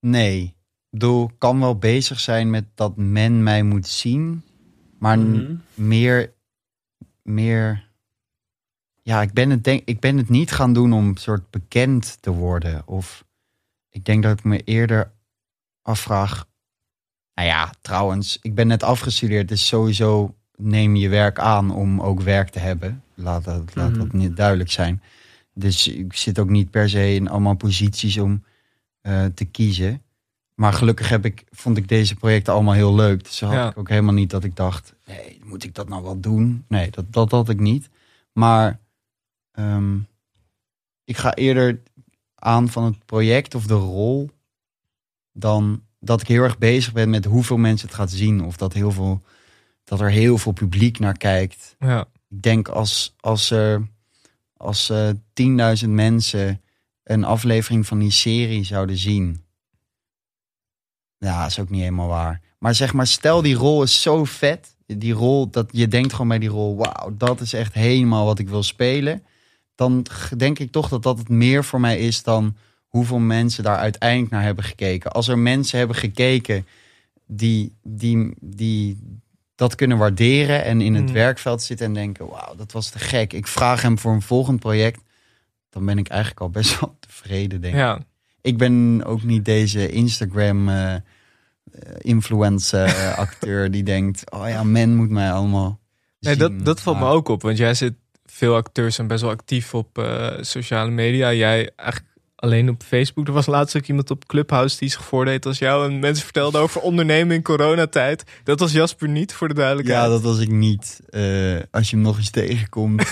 [0.00, 0.42] nee.
[0.90, 4.42] Ik bedoel, ik kan wel bezig zijn met dat men mij moet zien.
[4.98, 5.54] Maar Mhm.
[5.74, 6.32] meer,
[7.22, 7.84] meer...
[9.02, 12.30] Ja, ik ben, het denk, ik ben het niet gaan doen om soort bekend te
[12.30, 12.82] worden.
[12.86, 13.24] Of
[13.90, 15.12] ik denk dat ik me eerder
[15.82, 16.46] afvraag...
[17.36, 19.48] Nou ja, trouwens, ik ben net afgestudeerd.
[19.48, 23.02] Dus sowieso neem je werk aan om ook werk te hebben.
[23.14, 23.98] Laat dat, laat Mhm.
[23.98, 25.02] dat niet duidelijk zijn.
[25.54, 28.44] Dus ik zit ook niet per se in allemaal posities om
[29.00, 30.02] eh, te kiezen.
[30.54, 33.24] Maar gelukkig heb ik, vond ik deze projecten allemaal heel leuk.
[33.24, 33.70] Dus had Ja.
[33.70, 36.64] ik ook helemaal niet dat ik dacht, nee, moet ik dat nou wel doen?
[36.68, 37.88] Nee, dat, dat had ik niet.
[38.32, 38.80] Maar
[39.52, 39.98] ehm,
[41.04, 41.80] ik ga eerder
[42.34, 44.30] aan van het project of de rol
[45.32, 48.44] dan dat ik heel erg bezig ben met hoeveel mensen het gaat zien.
[48.44, 49.22] Of dat, heel veel,
[49.84, 52.00] dat er heel veel publiek naar kijkt ja.
[52.28, 53.88] ik denk als, als er
[54.56, 55.08] als eh
[55.82, 56.60] 10.000 mensen
[57.04, 59.44] een aflevering van die serie zouden zien.
[61.18, 62.40] Ja, is ook niet helemaal waar.
[62.58, 64.76] Maar zeg maar, stel die rol is zo vet.
[64.86, 68.38] Die rol, dat je denkt gewoon bij die rol, wauw, dat is echt helemaal wat
[68.38, 69.24] ik wil spelen.
[69.74, 72.56] Dan denk ik toch dat dat het meer voor mij is dan
[72.96, 75.12] hoeveel mensen daar uiteindelijk naar hebben gekeken.
[75.12, 76.66] Als er mensen hebben gekeken
[77.26, 78.98] die, die, die
[79.54, 81.12] dat kunnen waarderen en in het Mm.
[81.12, 83.32] werkveld zitten en denken: wauw, dat was te gek.
[83.32, 85.00] Ik vraag hem voor een volgend project.
[85.70, 87.80] Dan ben ik eigenlijk al best wel tevreden, denk ik.
[87.80, 87.98] Ja,
[88.40, 91.00] Ik ben ook niet deze Instagram eh, eh,
[91.98, 95.78] influencer eh, acteur die denkt: oh ja, men moet mij allemaal.
[96.20, 97.42] nee, dat, dat valt me ook op.
[97.42, 97.94] Want jij zit,
[98.24, 99.88] veel acteurs zijn best wel actief op
[100.40, 101.32] sociale media.
[101.32, 103.26] Jij eigenlijk alleen op Facebook.
[103.26, 105.84] Er was laatst ook iemand op Clubhouse die zich voordeed als jou.
[105.90, 108.24] En mensen vertelden over ondernemen in coronatijd.
[108.44, 110.02] Dat was Jasper niet, voor de duidelijkheid.
[110.02, 111.00] Ja, dat was ik niet.
[111.08, 113.08] Eh, als je hem nog eens tegenkomt,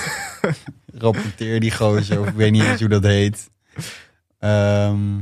[0.94, 2.20] rapporteer die gozer.
[2.20, 3.50] Of ik weet niet eens hoe dat heet.
[4.38, 5.16] Ehm,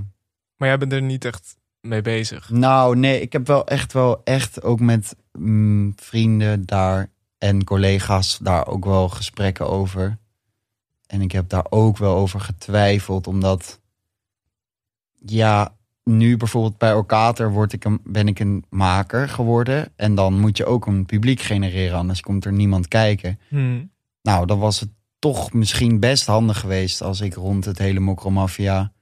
[0.57, 2.51] Maar jij bent er niet echt mee bezig.
[2.51, 8.39] nou, nee, ik heb wel echt wel echt ook met mm, vrienden daar en collega's
[8.43, 10.19] daar ook wel gesprekken over.
[11.07, 13.81] En ik heb daar ook wel over getwijfeld, omdat
[15.25, 19.93] ja, nu bijvoorbeeld bij Orkater word ik een, ben ik een maker geworden.
[19.97, 23.39] En dan moet je ook een publiek genereren, anders komt er niemand kijken.
[23.49, 23.91] Hmm.
[24.23, 28.93] Nou, dan was het toch misschien best handig geweest als ik rond het hele Mokromafia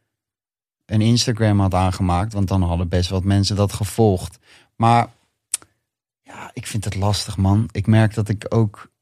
[0.86, 2.32] een Instagram had aangemaakt.
[2.32, 4.38] Want dan hadden best wat mensen dat gevolgd.
[4.76, 5.12] Maar
[6.22, 7.68] ja, ik vind het lastig, man.
[7.72, 8.92] Ik merk dat ik ook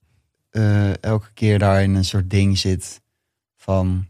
[0.51, 3.01] eh, elke keer daar in een soort ding zit
[3.57, 4.07] van...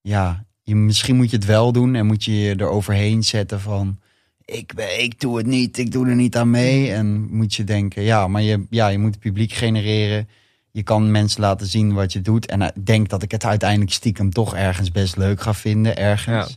[0.00, 4.00] Ja, je, misschien moet je het wel doen en moet je je eroverheen zetten van...
[4.44, 6.92] Ik, ben, ik doe het niet, ik doe er niet aan mee.
[6.92, 10.28] En moet je denken, ja, maar je, ja, je moet het publiek genereren
[10.72, 12.46] je kan mensen laten zien wat je doet.
[12.46, 15.96] En ik denk dat ik het uiteindelijk stiekem toch ergens best leuk ga vinden.
[15.96, 16.48] Ergens.
[16.48, 16.56] Ja.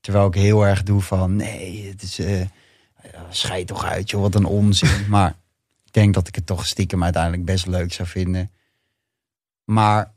[0.00, 2.18] Terwijl ik heel erg doe van nee, het is.
[2.18, 2.46] eh
[3.30, 5.08] scheid toch uit, joh, wat een onzin.
[5.08, 5.36] maar
[5.84, 8.50] ik denk dat ik het toch stiekem uiteindelijk best leuk zou vinden.
[9.64, 10.16] Maar.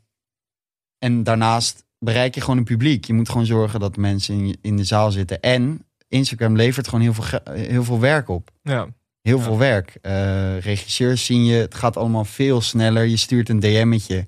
[0.98, 3.04] En daarnaast bereik je gewoon een publiek.
[3.04, 5.40] Je moet gewoon zorgen dat mensen in, je- in de zaal zitten.
[5.40, 8.50] En Instagram levert gewoon heel veel, heel veel werk op.
[8.62, 8.88] Ja.
[9.22, 9.42] Heel Ja.
[9.44, 9.98] veel werk.
[10.02, 11.54] Eh, regisseurs zien je.
[11.54, 13.04] Het gaat allemaal veel sneller.
[13.04, 14.26] Je stuurt een DM'tje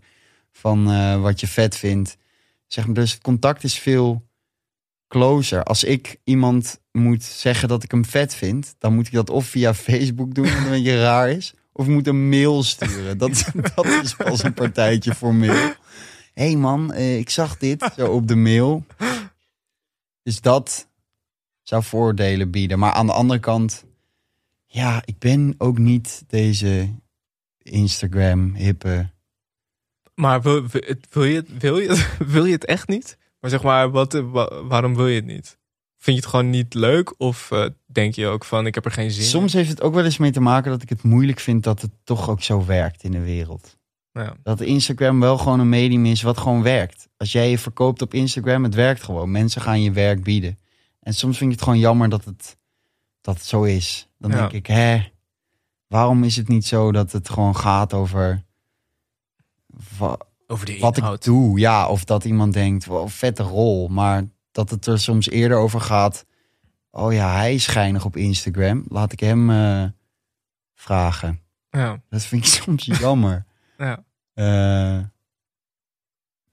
[0.52, 2.16] van eh, wat je vet vindt.
[2.66, 4.26] Zeg maar, dus het contact is veel
[5.08, 5.62] closer.
[5.62, 9.46] Als ik iemand moet zeggen dat ik hem vet vind, dan moet ik dat of
[9.46, 11.54] via Facebook doen, wat een beetje raar is.
[11.72, 13.18] Of moet een mail sturen.
[13.18, 13.44] Dat,
[13.74, 15.72] dat is pas een partijtje voor mail.
[16.34, 18.84] Hé hey man, eh, ik zag dit zo op de mail.
[20.22, 20.88] Dus dat
[21.62, 22.78] zou voordelen bieden.
[22.78, 23.84] Maar aan de andere kant,
[24.66, 26.94] ja, ik ben ook niet deze
[27.58, 29.10] Instagram hippe.
[30.14, 31.06] Maar wil, je, het-
[31.58, 33.18] wil, je, wil je het echt niet?
[33.40, 35.58] Maar zeg maar, wat, wa- waarom wil je het niet?
[35.98, 37.14] Vind je het gewoon niet leuk?
[37.20, 39.28] Of eh, denk je ook van, ik heb er geen zin in?
[39.28, 41.80] Soms heeft het ook wel eens mee te maken dat ik het moeilijk vind dat
[41.82, 43.76] het toch ook zo werkt in de wereld.
[44.14, 44.36] Ja.
[44.42, 47.08] Dat Instagram wel gewoon een medium is wat gewoon werkt.
[47.16, 49.30] Als jij je verkoopt op Instagram, het werkt gewoon.
[49.30, 50.58] Mensen gaan je werk bieden.
[51.00, 52.56] En soms vind ik het gewoon jammer dat het,
[53.20, 54.08] dat het zo is.
[54.18, 54.36] Dan Ja.
[54.36, 55.02] denk ik, hè,
[55.86, 58.44] waarom is het niet zo dat het gewoon gaat over
[59.98, 61.58] wa- Over de wat ik doe?
[61.58, 63.88] Ja, of dat iemand denkt, wow, vette rol.
[63.88, 66.24] Maar dat het er soms eerder over gaat.
[66.90, 68.84] Oh ja, hij is schijnig op Instagram.
[68.88, 69.84] Laat ik hem eh,
[70.74, 71.40] vragen.
[71.70, 73.44] Ja, Dat vind ik soms jammer.
[73.78, 74.04] Ja.
[74.34, 75.04] Eh,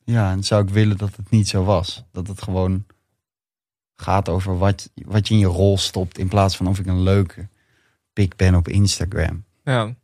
[0.03, 2.03] ja, en zou ik willen dat het niet zo was.
[2.11, 2.85] Dat het gewoon
[3.95, 6.17] gaat over wat, wat je in je rol stopt.
[6.17, 7.47] In plaats van of ik een leuke
[8.13, 9.43] pik ben op Instagram.
[9.63, 9.95] ja.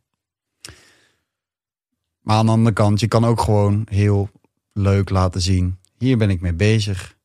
[2.20, 4.30] Maar aan de andere kant, je kan ook gewoon heel
[4.72, 5.78] leuk laten zien.
[5.98, 7.16] Hier ben ik mee bezig.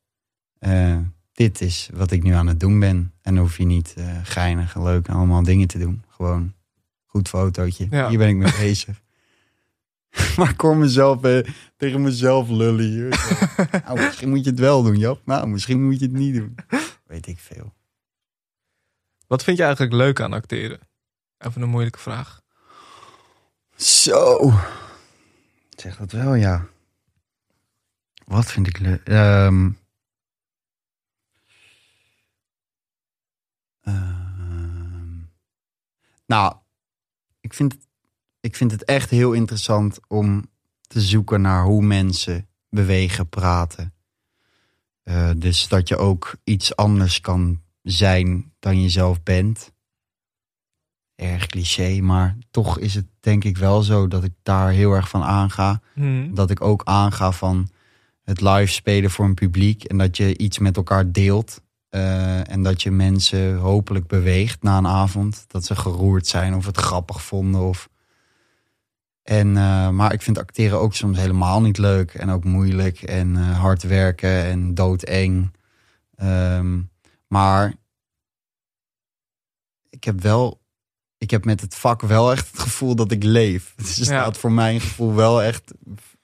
[0.58, 0.98] Eh,
[1.32, 3.12] dit is wat ik nu aan het doen ben.
[3.22, 6.04] En dan hoef je niet eh, geinig en leuk en allemaal dingen te doen.
[6.08, 6.54] Gewoon
[7.04, 7.86] goed fotootje.
[7.90, 8.08] Ja.
[8.08, 9.02] Hier ben ik mee bezig.
[10.36, 13.08] maar ik hoor mezelf eh, tegen mezelf lullen hier.
[13.86, 15.20] nou, misschien moet je het wel doen, Jap.
[15.24, 16.54] Nou, misschien moet je het niet doen.
[17.06, 17.74] Weet ik veel.
[19.26, 20.80] Wat vind je eigenlijk leuk aan acteren?
[21.38, 22.40] Even een moeilijke vraag.
[23.76, 24.52] Zo.
[25.70, 26.66] Zeg dat wel, ja.
[28.24, 29.08] Wat vind ik leuk?
[29.08, 29.70] Ehm.
[33.80, 35.18] Ehm.
[36.26, 36.56] nou,
[37.40, 37.76] ik vind,
[38.44, 40.44] ik vind het echt heel interessant om
[40.80, 43.94] te zoeken naar hoe mensen bewegen, praten.
[45.02, 49.72] Eh, dus dat je ook iets anders kan zijn dan je zelf bent.
[51.14, 55.08] Erg cliché, maar toch is het denk ik wel zo dat ik daar heel erg
[55.08, 55.80] van aanga.
[55.92, 56.34] Hmm.
[56.34, 57.68] Dat ik ook aanga van
[58.22, 59.84] het live spelen voor een publiek.
[59.84, 61.62] En dat je iets met elkaar deelt.
[61.88, 65.44] Eh, en dat je mensen hopelijk beweegt na een avond.
[65.48, 67.60] Dat ze geroerd zijn of het grappig vonden.
[67.60, 67.88] Of...
[69.24, 72.14] En, eh, maar ik vind acteren ook soms helemaal niet leuk.
[72.14, 73.02] En ook moeilijk.
[73.02, 75.52] En eh, hard werken en doodeng.
[76.14, 76.80] Ehm,
[77.26, 77.74] maar
[79.90, 80.60] ik heb wel,
[81.18, 83.72] ik heb met het vak wel echt het gevoel dat ik leef.
[83.76, 85.72] Dus er staat voor mijn gevoel wel echt,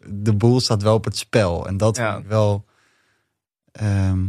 [0.07, 1.67] de boel staat wel op het spel.
[1.67, 2.13] En dat Ja.
[2.13, 2.65] vind ik wel,
[3.73, 4.27] ehm,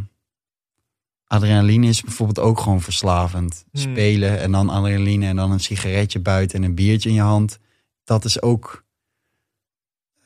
[1.26, 3.65] adrenaline is bijvoorbeeld ook gewoon verslavend.
[3.72, 3.82] Hmm.
[3.82, 7.59] Spelen en dan adrenaline en dan een sigaretje buiten en een biertje in je hand.
[8.04, 8.84] Dat is ook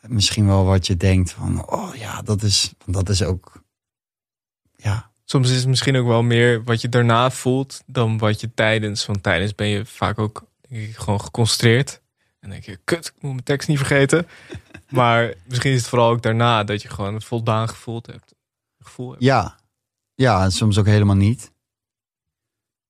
[0.01, 3.63] misschien wel wat je denkt van, oh ja, dat is, dat is ook,
[4.75, 8.53] ja, Soms is het misschien ook wel meer wat je daarna voelt dan wat je
[8.53, 9.05] tijdens.
[9.05, 12.01] Want tijdens ben je vaak ook denk ik, gewoon geconcentreerd.
[12.19, 14.27] En dan denk je, kut, ik moet mijn tekst niet vergeten.
[14.89, 18.35] maar misschien is het vooral ook daarna dat je gewoon het voldaan gevoeld hebt.
[18.79, 19.23] Gevoel hebt.
[19.23, 19.55] Ja,
[20.15, 21.51] ja, en soms ook helemaal niet.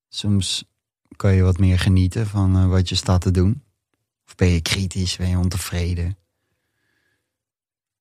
[0.09, 0.63] Soms
[1.15, 3.63] kan je wat meer genieten van eh, wat je staat te doen.
[4.27, 6.17] Of ben je kritisch, ben je ontevreden.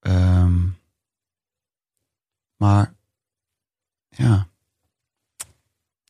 [0.01, 0.66] Ehm,
[2.57, 2.95] maar
[4.09, 4.49] ja,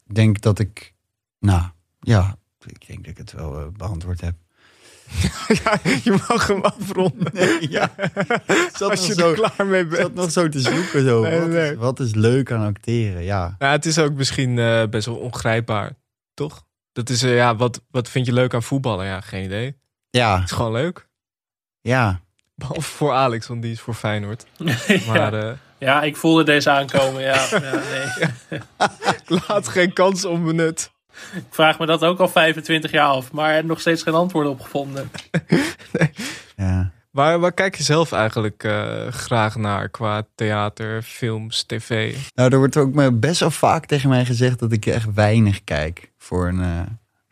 [0.06, 0.94] ik denk dat ik,
[1.38, 4.34] nou ja, ik denk dat ik het wel eh, beantwoord heb.
[5.64, 7.70] ja, je mag hem afronden.
[7.70, 7.94] ja,
[8.88, 10.14] Als je zo- er klaar mee Ik zat bent.
[10.14, 11.04] nog zo te zoeken.
[11.04, 11.22] Zo.
[11.22, 11.70] Nee, wat, nee.
[11.70, 13.22] Is, wat is leuk aan acteren?
[13.22, 13.54] Ja.
[13.58, 15.92] Ja, het is ook misschien eh, best wel ongrijpbaar,
[16.34, 16.66] toch?
[16.92, 19.06] Dat is, eh, ja, wat, wat vind je leuk aan voetballen?
[19.06, 19.76] Ja, geen idee.
[20.14, 21.06] Het Ja, is gewoon leuk.
[21.80, 22.20] ja.
[22.54, 24.46] Behalve voor Alex, want die is voor Feyenoord.
[24.86, 24.98] ja.
[25.06, 27.22] Maar eh, ja, ik voelde deze aankomen.
[27.22, 27.80] Ja, ja,
[28.50, 28.60] nee.
[29.48, 30.90] laat geen kans onbenut.
[31.34, 34.60] Ik vraag me dat ook al 25 jaar af, maar nog steeds geen antwoord op
[34.60, 35.10] gevonden.
[36.56, 36.90] ja.
[37.10, 42.16] Waar, waar kijk je zelf eigenlijk eh, graag naar qua theater, films, tv?
[42.34, 45.64] Nou, er wordt ook me best wel vaak tegen mij gezegd dat ik echt weinig
[45.64, 46.80] kijk voor een eh,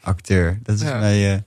[0.01, 0.59] acteur.
[0.63, 0.99] Dat is, Ja.
[0.99, 1.39] mij, eh,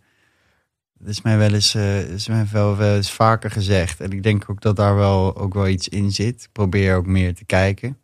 [1.05, 3.99] dat is mij wel eens, eh, is mij wel, wel eens vaker gezegd.
[3.99, 6.43] En ik denk ook dat daar wel, ook wel iets in zit.
[6.43, 7.97] Ik probeer ook meer te kijken.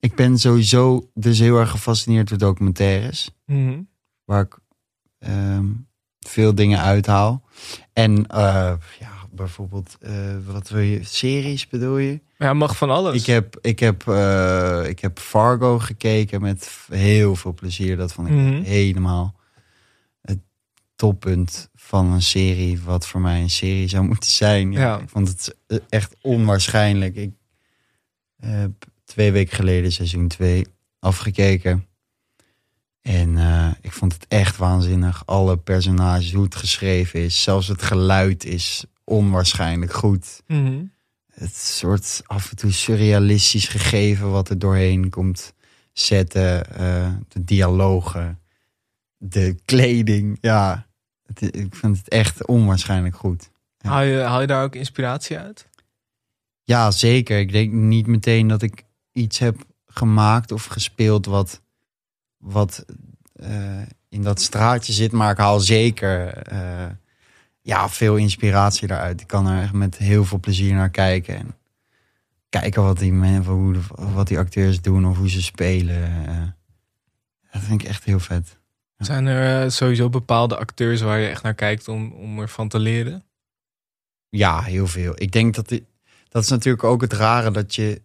[0.00, 3.30] Ik ben sowieso dus heel erg gefascineerd door documentaires.
[3.46, 3.80] Mhm.
[4.24, 4.58] waar ik
[5.18, 5.64] ehm,
[6.20, 7.42] veel dingen uithaal.
[7.92, 10.12] En eh, ja, bijvoorbeeld, eh,
[10.46, 12.20] wat wil je, series bedoel je?
[12.38, 13.20] Ja, mag van alles.
[13.20, 14.02] Ik heb, ik, heb,
[14.88, 17.96] ik heb Fargo gekeken met heel veel plezier.
[17.96, 18.62] Dat vond ik Mhm.
[18.62, 19.35] helemaal
[20.96, 24.72] toppunt van een serie, wat voor mij een serie zou moeten zijn.
[24.72, 24.98] Ja, Ja.
[24.98, 25.54] Ik vond het
[25.88, 27.16] echt onwaarschijnlijk.
[27.16, 27.32] Ik
[28.40, 28.70] heb
[29.04, 30.66] twee weken geleden seizoen 2
[30.98, 31.86] afgekeken.
[33.02, 35.22] En eh, ik vond het echt waanzinnig.
[35.26, 37.42] Alle personages, hoe het geschreven is.
[37.42, 40.42] Zelfs het geluid is onwaarschijnlijk goed.
[40.46, 40.84] Mhm.
[41.34, 45.52] Het soort af en toe surrealistisch gegeven wat er doorheen komt
[45.92, 46.74] zetten.
[46.76, 48.38] eh, de dialogen,
[49.16, 50.38] de kleding.
[50.40, 50.85] Ja,
[51.26, 53.50] het, ik vind het echt onwaarschijnlijk goed.
[53.78, 53.90] Ja.
[53.90, 55.68] Haal, je, haal je daar ook inspiratie uit?
[56.62, 57.38] Ja, zeker.
[57.38, 61.62] Ik denk niet meteen dat ik iets heb gemaakt of gespeeld wat,
[62.36, 62.84] wat
[63.32, 65.12] eh, in dat straatje zit.
[65.12, 66.86] Maar ik haal zeker eh,
[67.60, 69.20] ja, veel inspiratie daaruit.
[69.20, 71.36] Ik kan er echt met heel veel plezier naar kijken.
[71.36, 71.54] En
[72.48, 73.80] kijken wat die, men- hoe de-
[74.12, 76.26] wat die acteurs doen of hoe ze spelen.
[76.26, 76.42] eh.
[77.52, 78.58] dat vind ik echt heel vet.
[78.96, 82.78] Zijn er eh, sowieso bepaalde acteurs waar je echt naar kijkt om, om ervan te
[82.78, 83.24] leren?
[84.28, 85.12] Ja, heel veel.
[85.16, 85.80] Ik denk dat
[86.28, 88.02] dat is natuurlijk ook het rare dat je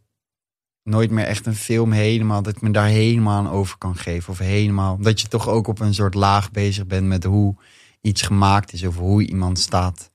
[0.84, 4.32] nooit meer echt een film helemaal, dat ik me daar helemaal aan over kan geven.
[4.32, 7.56] Of helemaal, dat je toch ook op een soort laag bezig bent met hoe
[8.02, 8.84] iets gemaakt is.
[8.84, 10.12] Of hoe iemand staat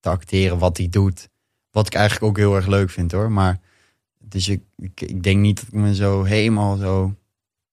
[0.00, 1.28] te acteren, wat hij doet.
[1.70, 3.32] Wat ik eigenlijk ook heel erg leuk vind hoor.
[3.32, 3.60] Maar
[4.18, 7.14] dus ik, ik, ik denk niet dat ik me zo helemaal zo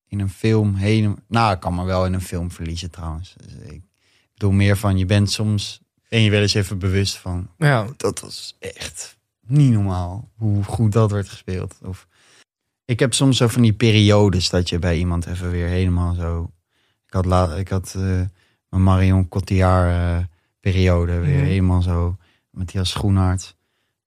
[0.07, 1.17] in een film helemaal...
[1.27, 3.35] Nou, ik kan me wel in een film verliezen trouwens.
[3.37, 3.81] Dus ik
[4.33, 5.81] bedoel meer van, je bent soms...
[6.09, 10.91] En je wel eens even bewust van, Ja, dat was echt niet normaal hoe goed
[10.91, 11.75] dat werd gespeeld.
[11.83, 12.07] Of,
[12.85, 16.51] ik heb soms zo van die periodes dat je bij iemand even weer helemaal zo.
[17.07, 18.01] Ik had, la, ik had eh,
[18.69, 20.25] mijn Marion Cotillard eh,
[20.59, 21.45] periode weer Mhm.
[21.45, 22.17] helemaal zo.
[22.49, 23.55] Matthias Schoenaerts.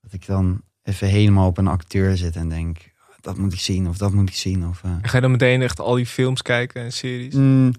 [0.01, 2.90] Dat ik dan even helemaal op een acteur zit en denk.
[3.21, 4.67] Dat moet ik zien of dat moet ik zien.
[4.69, 4.91] Of, eh.
[5.03, 7.35] ga je dan meteen echt al die films kijken en series?
[7.35, 7.73] Mm,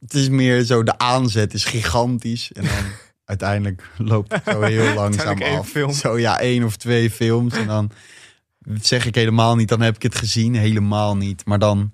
[0.00, 2.52] het is meer zo, de aanzet is gigantisch.
[2.52, 2.72] En dan
[3.24, 5.68] uiteindelijk loopt het zo heel langzaam af.
[5.68, 5.92] film.
[5.92, 7.54] Zo ja, één of twee films.
[7.54, 7.90] En dan
[8.80, 10.54] zeg ik helemaal niet, dan heb ik het gezien.
[10.54, 11.44] Helemaal niet.
[11.44, 11.92] Maar dan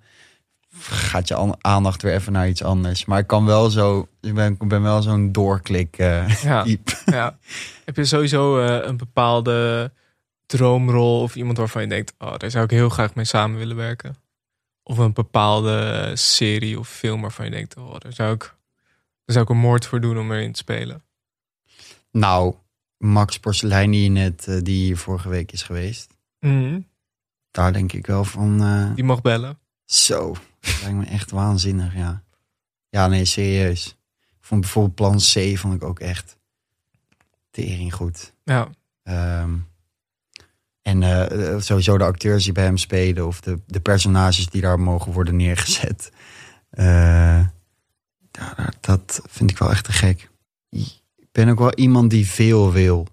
[0.81, 3.05] gaat je an- aandacht weer even naar iets anders.
[3.05, 6.43] Maar ik kan wel zo, ik ben, ben wel zo'n doorklik eh.
[6.43, 6.65] Ja.
[7.85, 9.91] Heb je sowieso eh, een bepaalde
[10.47, 13.77] droomrol of iemand waarvan je denkt, oh, daar zou ik heel graag mee samen willen
[13.77, 14.17] werken?
[14.83, 18.41] Of een bepaalde serie of film waarvan je denkt, oh, daar zou ik,
[19.25, 21.03] daar zou ik een moord voor doen om erin te spelen.
[22.11, 22.55] Nou,
[22.99, 26.17] Max Porcelein die, je net, eh, die hier vorige week is geweest.
[26.41, 26.81] Mhm.
[27.51, 28.63] Daar denk ik wel van...
[28.63, 29.59] eh, Die mag bellen.
[29.85, 32.25] Zo, dat lijkt me echt waanzinnig, ja.
[32.89, 33.87] Ja, nee, serieus.
[34.21, 36.37] Ik vond bijvoorbeeld plan C vond ik ook echt
[37.51, 38.33] tering goed.
[38.45, 38.69] Ja.
[39.03, 39.57] Ehm,
[40.87, 44.81] en eh, sowieso de acteurs die bij hem spelen of de, de personages die daar
[44.81, 46.11] mogen worden neergezet.
[46.71, 47.41] Eh,
[48.31, 50.31] ja, dat- dat vind ik wel echt te gek.
[51.17, 53.07] Ik ben ook wel iemand die veel wil.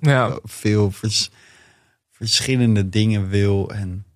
[0.00, 0.38] Ja.
[0.44, 1.30] Veel vers-
[2.10, 3.70] verschillende dingen wil.
[3.70, 4.06] En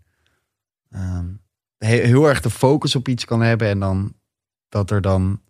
[0.91, 1.27] ehm,
[1.79, 3.69] he- heel erg de focus op iets kan hebben.
[3.69, 4.15] En dan
[4.69, 5.41] dat er dan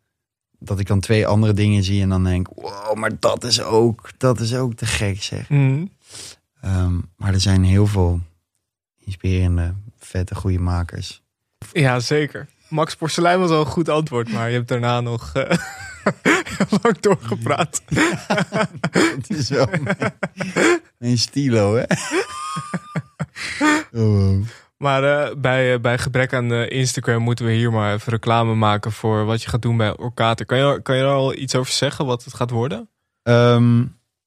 [0.59, 4.11] dat ik dan twee andere dingen zie en dan denk, wow, maar dat is ook,
[4.19, 5.49] dat is ook te gek zeg.
[5.49, 5.87] Mhm.
[6.61, 8.21] Ehm, maar er zijn heel veel
[8.99, 11.23] inspirerende, vette, goede makers.
[11.73, 12.49] Ja, zeker.
[12.69, 17.83] Max Porselein was al een goed antwoord, maar je hebt daarna nog heel lang doorgepraat.
[19.17, 20.13] Het is wel mijn,
[20.99, 21.85] mijn stilo, hè?
[23.93, 24.47] Oh.
[24.77, 28.93] Maar eh, bij, eh, bij gebrek aan Instagram moeten we hier maar even reclame maken
[28.93, 30.47] voor wat je gaat doen bij Orkater.
[30.47, 32.89] Kan je, kan je er al iets over zeggen wat het gaat worden?
[33.23, 33.85] Ehm,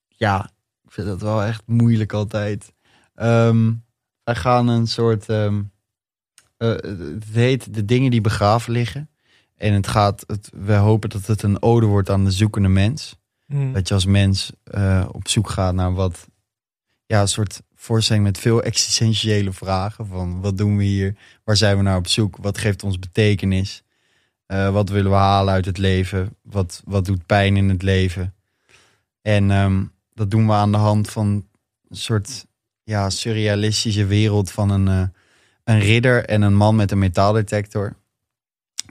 [0.08, 0.50] ja,
[0.94, 2.74] vind dat wel echt moeilijk altijd.
[3.16, 3.74] Ehm,
[4.24, 5.30] wij gaan een soort.
[5.30, 5.62] ehm,
[6.58, 9.10] eh, het heet De Dingen die begraven liggen.
[9.56, 10.24] En het gaat.
[10.28, 13.16] Het, we hopen dat het een ode wordt aan de zoekende mens.
[13.46, 13.74] Hm.
[13.74, 16.28] Dat je als mens eh, op zoek gaat naar wat.
[17.06, 20.08] Ja, een soort voorstelling met veel existentiële vragen.
[20.08, 21.16] Van wat doen we hier?
[21.44, 22.38] Waar zijn we naar op zoek?
[22.38, 23.84] Wat geeft ons betekenis?
[24.46, 26.38] Eh, wat willen we halen uit het leven?
[26.42, 28.34] Wat, wat doet pijn in het leven?
[29.22, 29.84] En ehm,
[30.14, 31.48] dat doen we aan de hand van
[31.90, 32.46] een soort
[32.84, 35.08] ja, surrealistische wereld van een, eh,
[35.64, 37.96] een ridder en een man met een metaaldetector.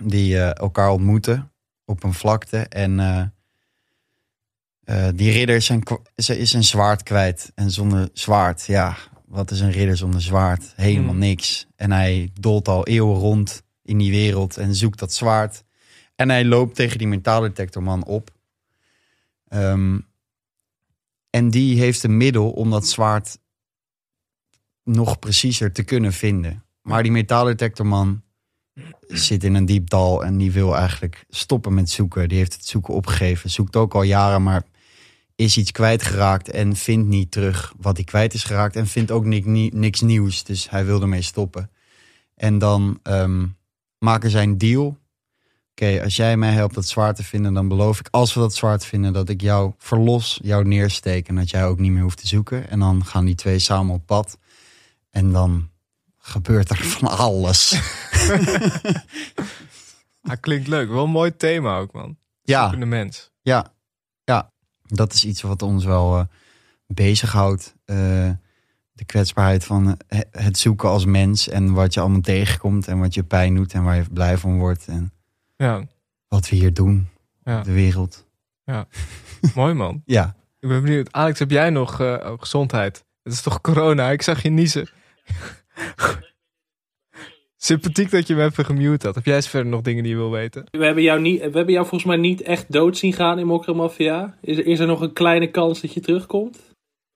[0.03, 1.53] Die eh, elkaar ontmoeten
[1.85, 2.59] op een vlakte.
[2.59, 3.01] En
[4.85, 7.53] eh, die ridder is zijn, kwa- is, zijn zwaard kwijt.
[7.55, 8.97] En zonder zwaard, ja,
[9.27, 10.73] wat is een ridder zonder zwaard?
[10.77, 11.19] Helemaal Hmm.
[11.19, 11.67] niks.
[11.77, 15.65] En hij dolt al eeuwen rond in die wereld en zoekt dat zwaard.
[16.17, 18.31] En hij loopt tegen die metaaldetectorman op.
[19.49, 19.99] Ehm,
[21.33, 23.39] en die heeft een middel om dat zwaard
[24.85, 26.65] nog preciezer te kunnen vinden.
[26.83, 28.23] Maar die metaaldetectorman
[29.09, 32.29] zit in een diep dal en die wil eigenlijk stoppen met zoeken.
[32.29, 33.51] Die heeft het zoeken opgegeven.
[33.51, 34.63] Zoekt ook al jaren, maar
[35.35, 38.77] is iets kwijtgeraakt en vindt niet terug wat hij kwijt is geraakt.
[38.77, 40.45] En vindt ook ni- ni- niks nieuws.
[40.45, 41.71] Dus hij wil ermee stoppen.
[42.35, 43.47] En dan ehm,
[43.99, 44.99] maken zij een deal.
[45.75, 48.55] Oké, als jij mij helpt dat zwaard te vinden, dan beloof ik, als we dat
[48.55, 52.19] zwaard vinden, dat ik jou verlos, jou neersteek en dat jij ook niet meer hoeft
[52.19, 52.71] te zoeken.
[52.71, 54.39] En dan gaan die twee samen op pad.
[55.11, 55.71] En dan
[56.19, 57.71] gebeurt er van alles.
[60.23, 60.89] Ah, klinkt leuk.
[60.89, 62.17] Wel een mooi thema ook, man.
[62.43, 63.31] Ja, Zoekende mens.
[63.41, 63.73] ja,
[64.25, 64.53] ja.
[64.83, 66.25] Dat is iets wat ons wel eh
[66.87, 67.75] bezighoudt.
[67.85, 68.31] Eh,
[68.93, 73.15] de kwetsbaarheid van eh, het zoeken als mens en wat je allemaal tegenkomt en wat
[73.15, 75.13] je pijn doet en waar je blij van wordt en
[75.63, 75.87] Ja,
[76.29, 77.09] wat we hier doen
[77.45, 77.59] Ja.
[77.59, 78.27] op de wereld.
[79.55, 80.03] mooi man.
[80.05, 81.13] Ja, Ik ben benieuwd.
[81.13, 83.05] Alex, heb jij nog eh, oh, gezondheid?
[83.23, 84.11] Het is toch corona?
[84.11, 84.89] Ik zag je niezen.
[87.57, 89.15] Sympathiek dat je me even gemute had.
[89.15, 90.67] Heb jij eens verder nog dingen die je wil weten?
[90.71, 93.47] We hebben, jou niet, we hebben jou volgens mij niet echt dood zien gaan in
[93.47, 94.37] Mokromafia.
[94.41, 96.59] Is, is er nog een kleine kans dat je terugkomt?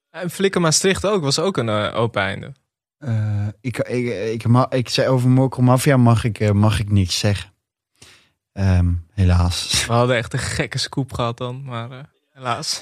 [0.09, 1.23] En Flikker Maastricht ook.
[1.23, 2.51] Was ook een eh, open einde.
[2.97, 7.55] Eh, ik, ik, ik, ik zei over Mokro Mafia mag ik, mag ik niks zeggen.
[8.57, 9.85] Ehm, helaas.
[9.85, 11.63] We hadden echt een gekke scoop gehad dan.
[11.63, 11.97] Maar eh,
[12.33, 12.81] helaas.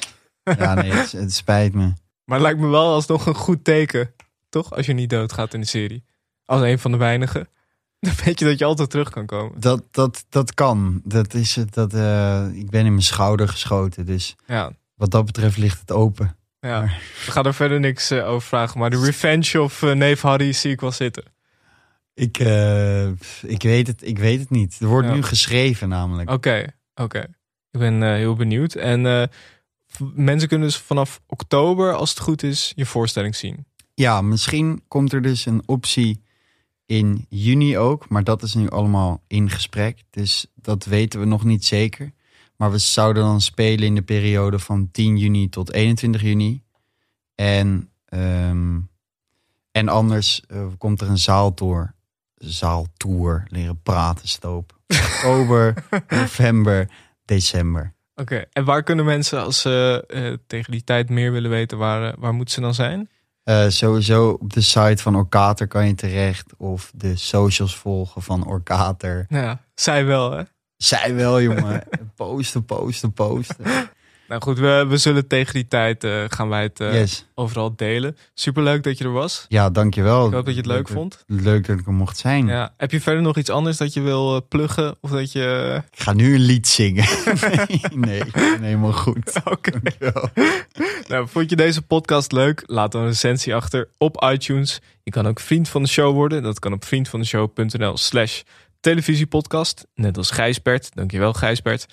[0.58, 1.94] ja, nee, het, het spijt me.
[2.26, 4.14] Maar het lijkt me wel alsnog een goed teken.
[4.50, 4.72] Toch?
[4.76, 6.04] Als je niet doodgaat in de serie.
[6.46, 7.48] Als een van de weinigen.
[8.00, 9.60] Dan weet je dat je altijd terug kan komen.
[9.60, 11.02] Dat, dat, dat kan.
[11.04, 11.74] Dat is het.
[11.74, 14.06] Dat, eh, ik ben in mijn schouder geschoten.
[14.06, 16.36] Dus Ja, wat dat betreft ligt het open.
[16.60, 16.82] ja.
[17.26, 18.80] We gaan er verder niks eh, over vragen.
[18.80, 21.24] Maar de revenge of neef Harry zie ik wel zitten.
[22.16, 23.08] Ik, eh,
[23.42, 24.78] ik, weet het, ik weet het niet.
[24.80, 25.14] Er wordt Ja.
[25.14, 26.30] nu geschreven namelijk.
[26.30, 27.20] Oké, oké.
[27.72, 28.74] Ik ben eh, heel benieuwd.
[28.76, 29.28] En eh,
[30.14, 33.66] mensen kunnen dus vanaf oktober, als het goed is, je voorstelling zien.
[33.94, 36.22] Ja, misschien komt er dus een optie
[36.86, 38.10] in juni ook.
[38.10, 40.04] Maar dat is nu allemaal in gesprek.
[40.10, 42.12] Dus dat weten we nog niet zeker.
[42.56, 46.62] Maar we zouden dan spelen in de periode van 10 juni tot 21 juni.
[47.36, 48.80] En, ehm,
[49.72, 50.42] en anders
[50.78, 51.94] komt er een zaaltour.
[52.36, 54.80] Zaaltour, leren praten, stoop.
[54.88, 55.74] Oktober,
[56.10, 56.90] november,
[57.26, 57.94] december.
[58.16, 62.12] Oké, en waar kunnen mensen, als ze eh, tegen die tijd meer willen weten, waar,
[62.12, 63.10] eh, waar moeten ze dan zijn?
[63.44, 66.54] Eh, sowieso op de site van Orkater kan je terecht.
[66.58, 69.26] Of de socials volgen van Orkater.
[69.30, 70.44] Nou ja, zij wel, hè?
[70.78, 71.84] Zij wel, jongen.
[72.16, 73.66] posten, posten, posten.
[74.28, 77.26] Nou goed, we, we zullen tegen die tijd eh, gaan wij het eh, Yes.
[77.36, 78.18] overal delen.
[78.34, 79.46] Superleuk dat je er was.
[79.48, 80.28] Ja, dankjewel.
[80.28, 81.24] Ik hoop dat je het leuk vond.
[81.28, 82.48] Leuk dat ik er mocht zijn.
[82.48, 82.74] Ja.
[82.78, 84.96] Heb je verder nog iets anders dat je wil eh, pluggen?
[85.02, 85.82] Of dat je...
[85.92, 87.06] Ik ga nu een lied zingen.
[87.66, 89.32] nee, nee, ik ben helemaal goed.
[89.46, 89.72] Oké.
[91.08, 92.64] Nou, vond je deze podcast leuk?
[92.66, 94.82] Laat dan een recensie achter op iTunes.
[95.04, 96.44] Je kan ook vriend van de show worden.
[96.44, 98.42] Dat kan op vriendvandeshow.nl slash
[98.80, 99.86] televisiepodcast.
[99.96, 100.90] Net als Gijsbert.
[100.96, 101.86] Dankjewel Gijsbert.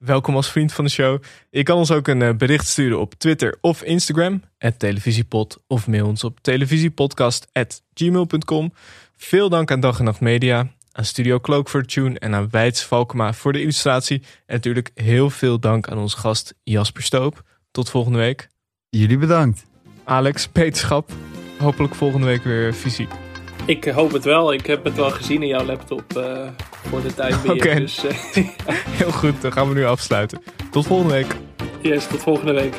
[0.00, 1.22] Welkom als vriend van de show.
[1.50, 4.42] Je kan ons ook een eh, bericht sturen op Twitter of Instagram.
[4.78, 5.62] televisiepod.
[5.66, 8.72] Of mail ons op televisiepodcast.gmail.com.
[9.16, 10.68] Veel dank aan Dag en Nacht Media.
[10.92, 12.18] Aan Studio Cloak voor tune.
[12.18, 14.22] En aan Wijts Valkema voor de illustratie.
[14.46, 17.42] En natuurlijk heel veel dank aan onze gast Jasper Stoop.
[17.70, 18.48] Tot volgende week.
[18.88, 19.66] Jullie bedankt.
[20.04, 21.12] Alex, Peterschap.
[21.58, 23.29] Hopelijk volgende week weer fysiek.
[23.66, 24.52] Ik hoop het wel.
[24.52, 26.48] Ik heb het wel gezien in jouw laptop eh,
[26.88, 27.52] voor de tijd weer.
[27.52, 27.74] Oké.
[27.74, 28.16] Dus eh,
[29.00, 30.42] Heel goed, dan gaan we nu afsluiten.
[30.70, 31.36] Tot volgende week.
[31.80, 32.74] yes, tot volgende week.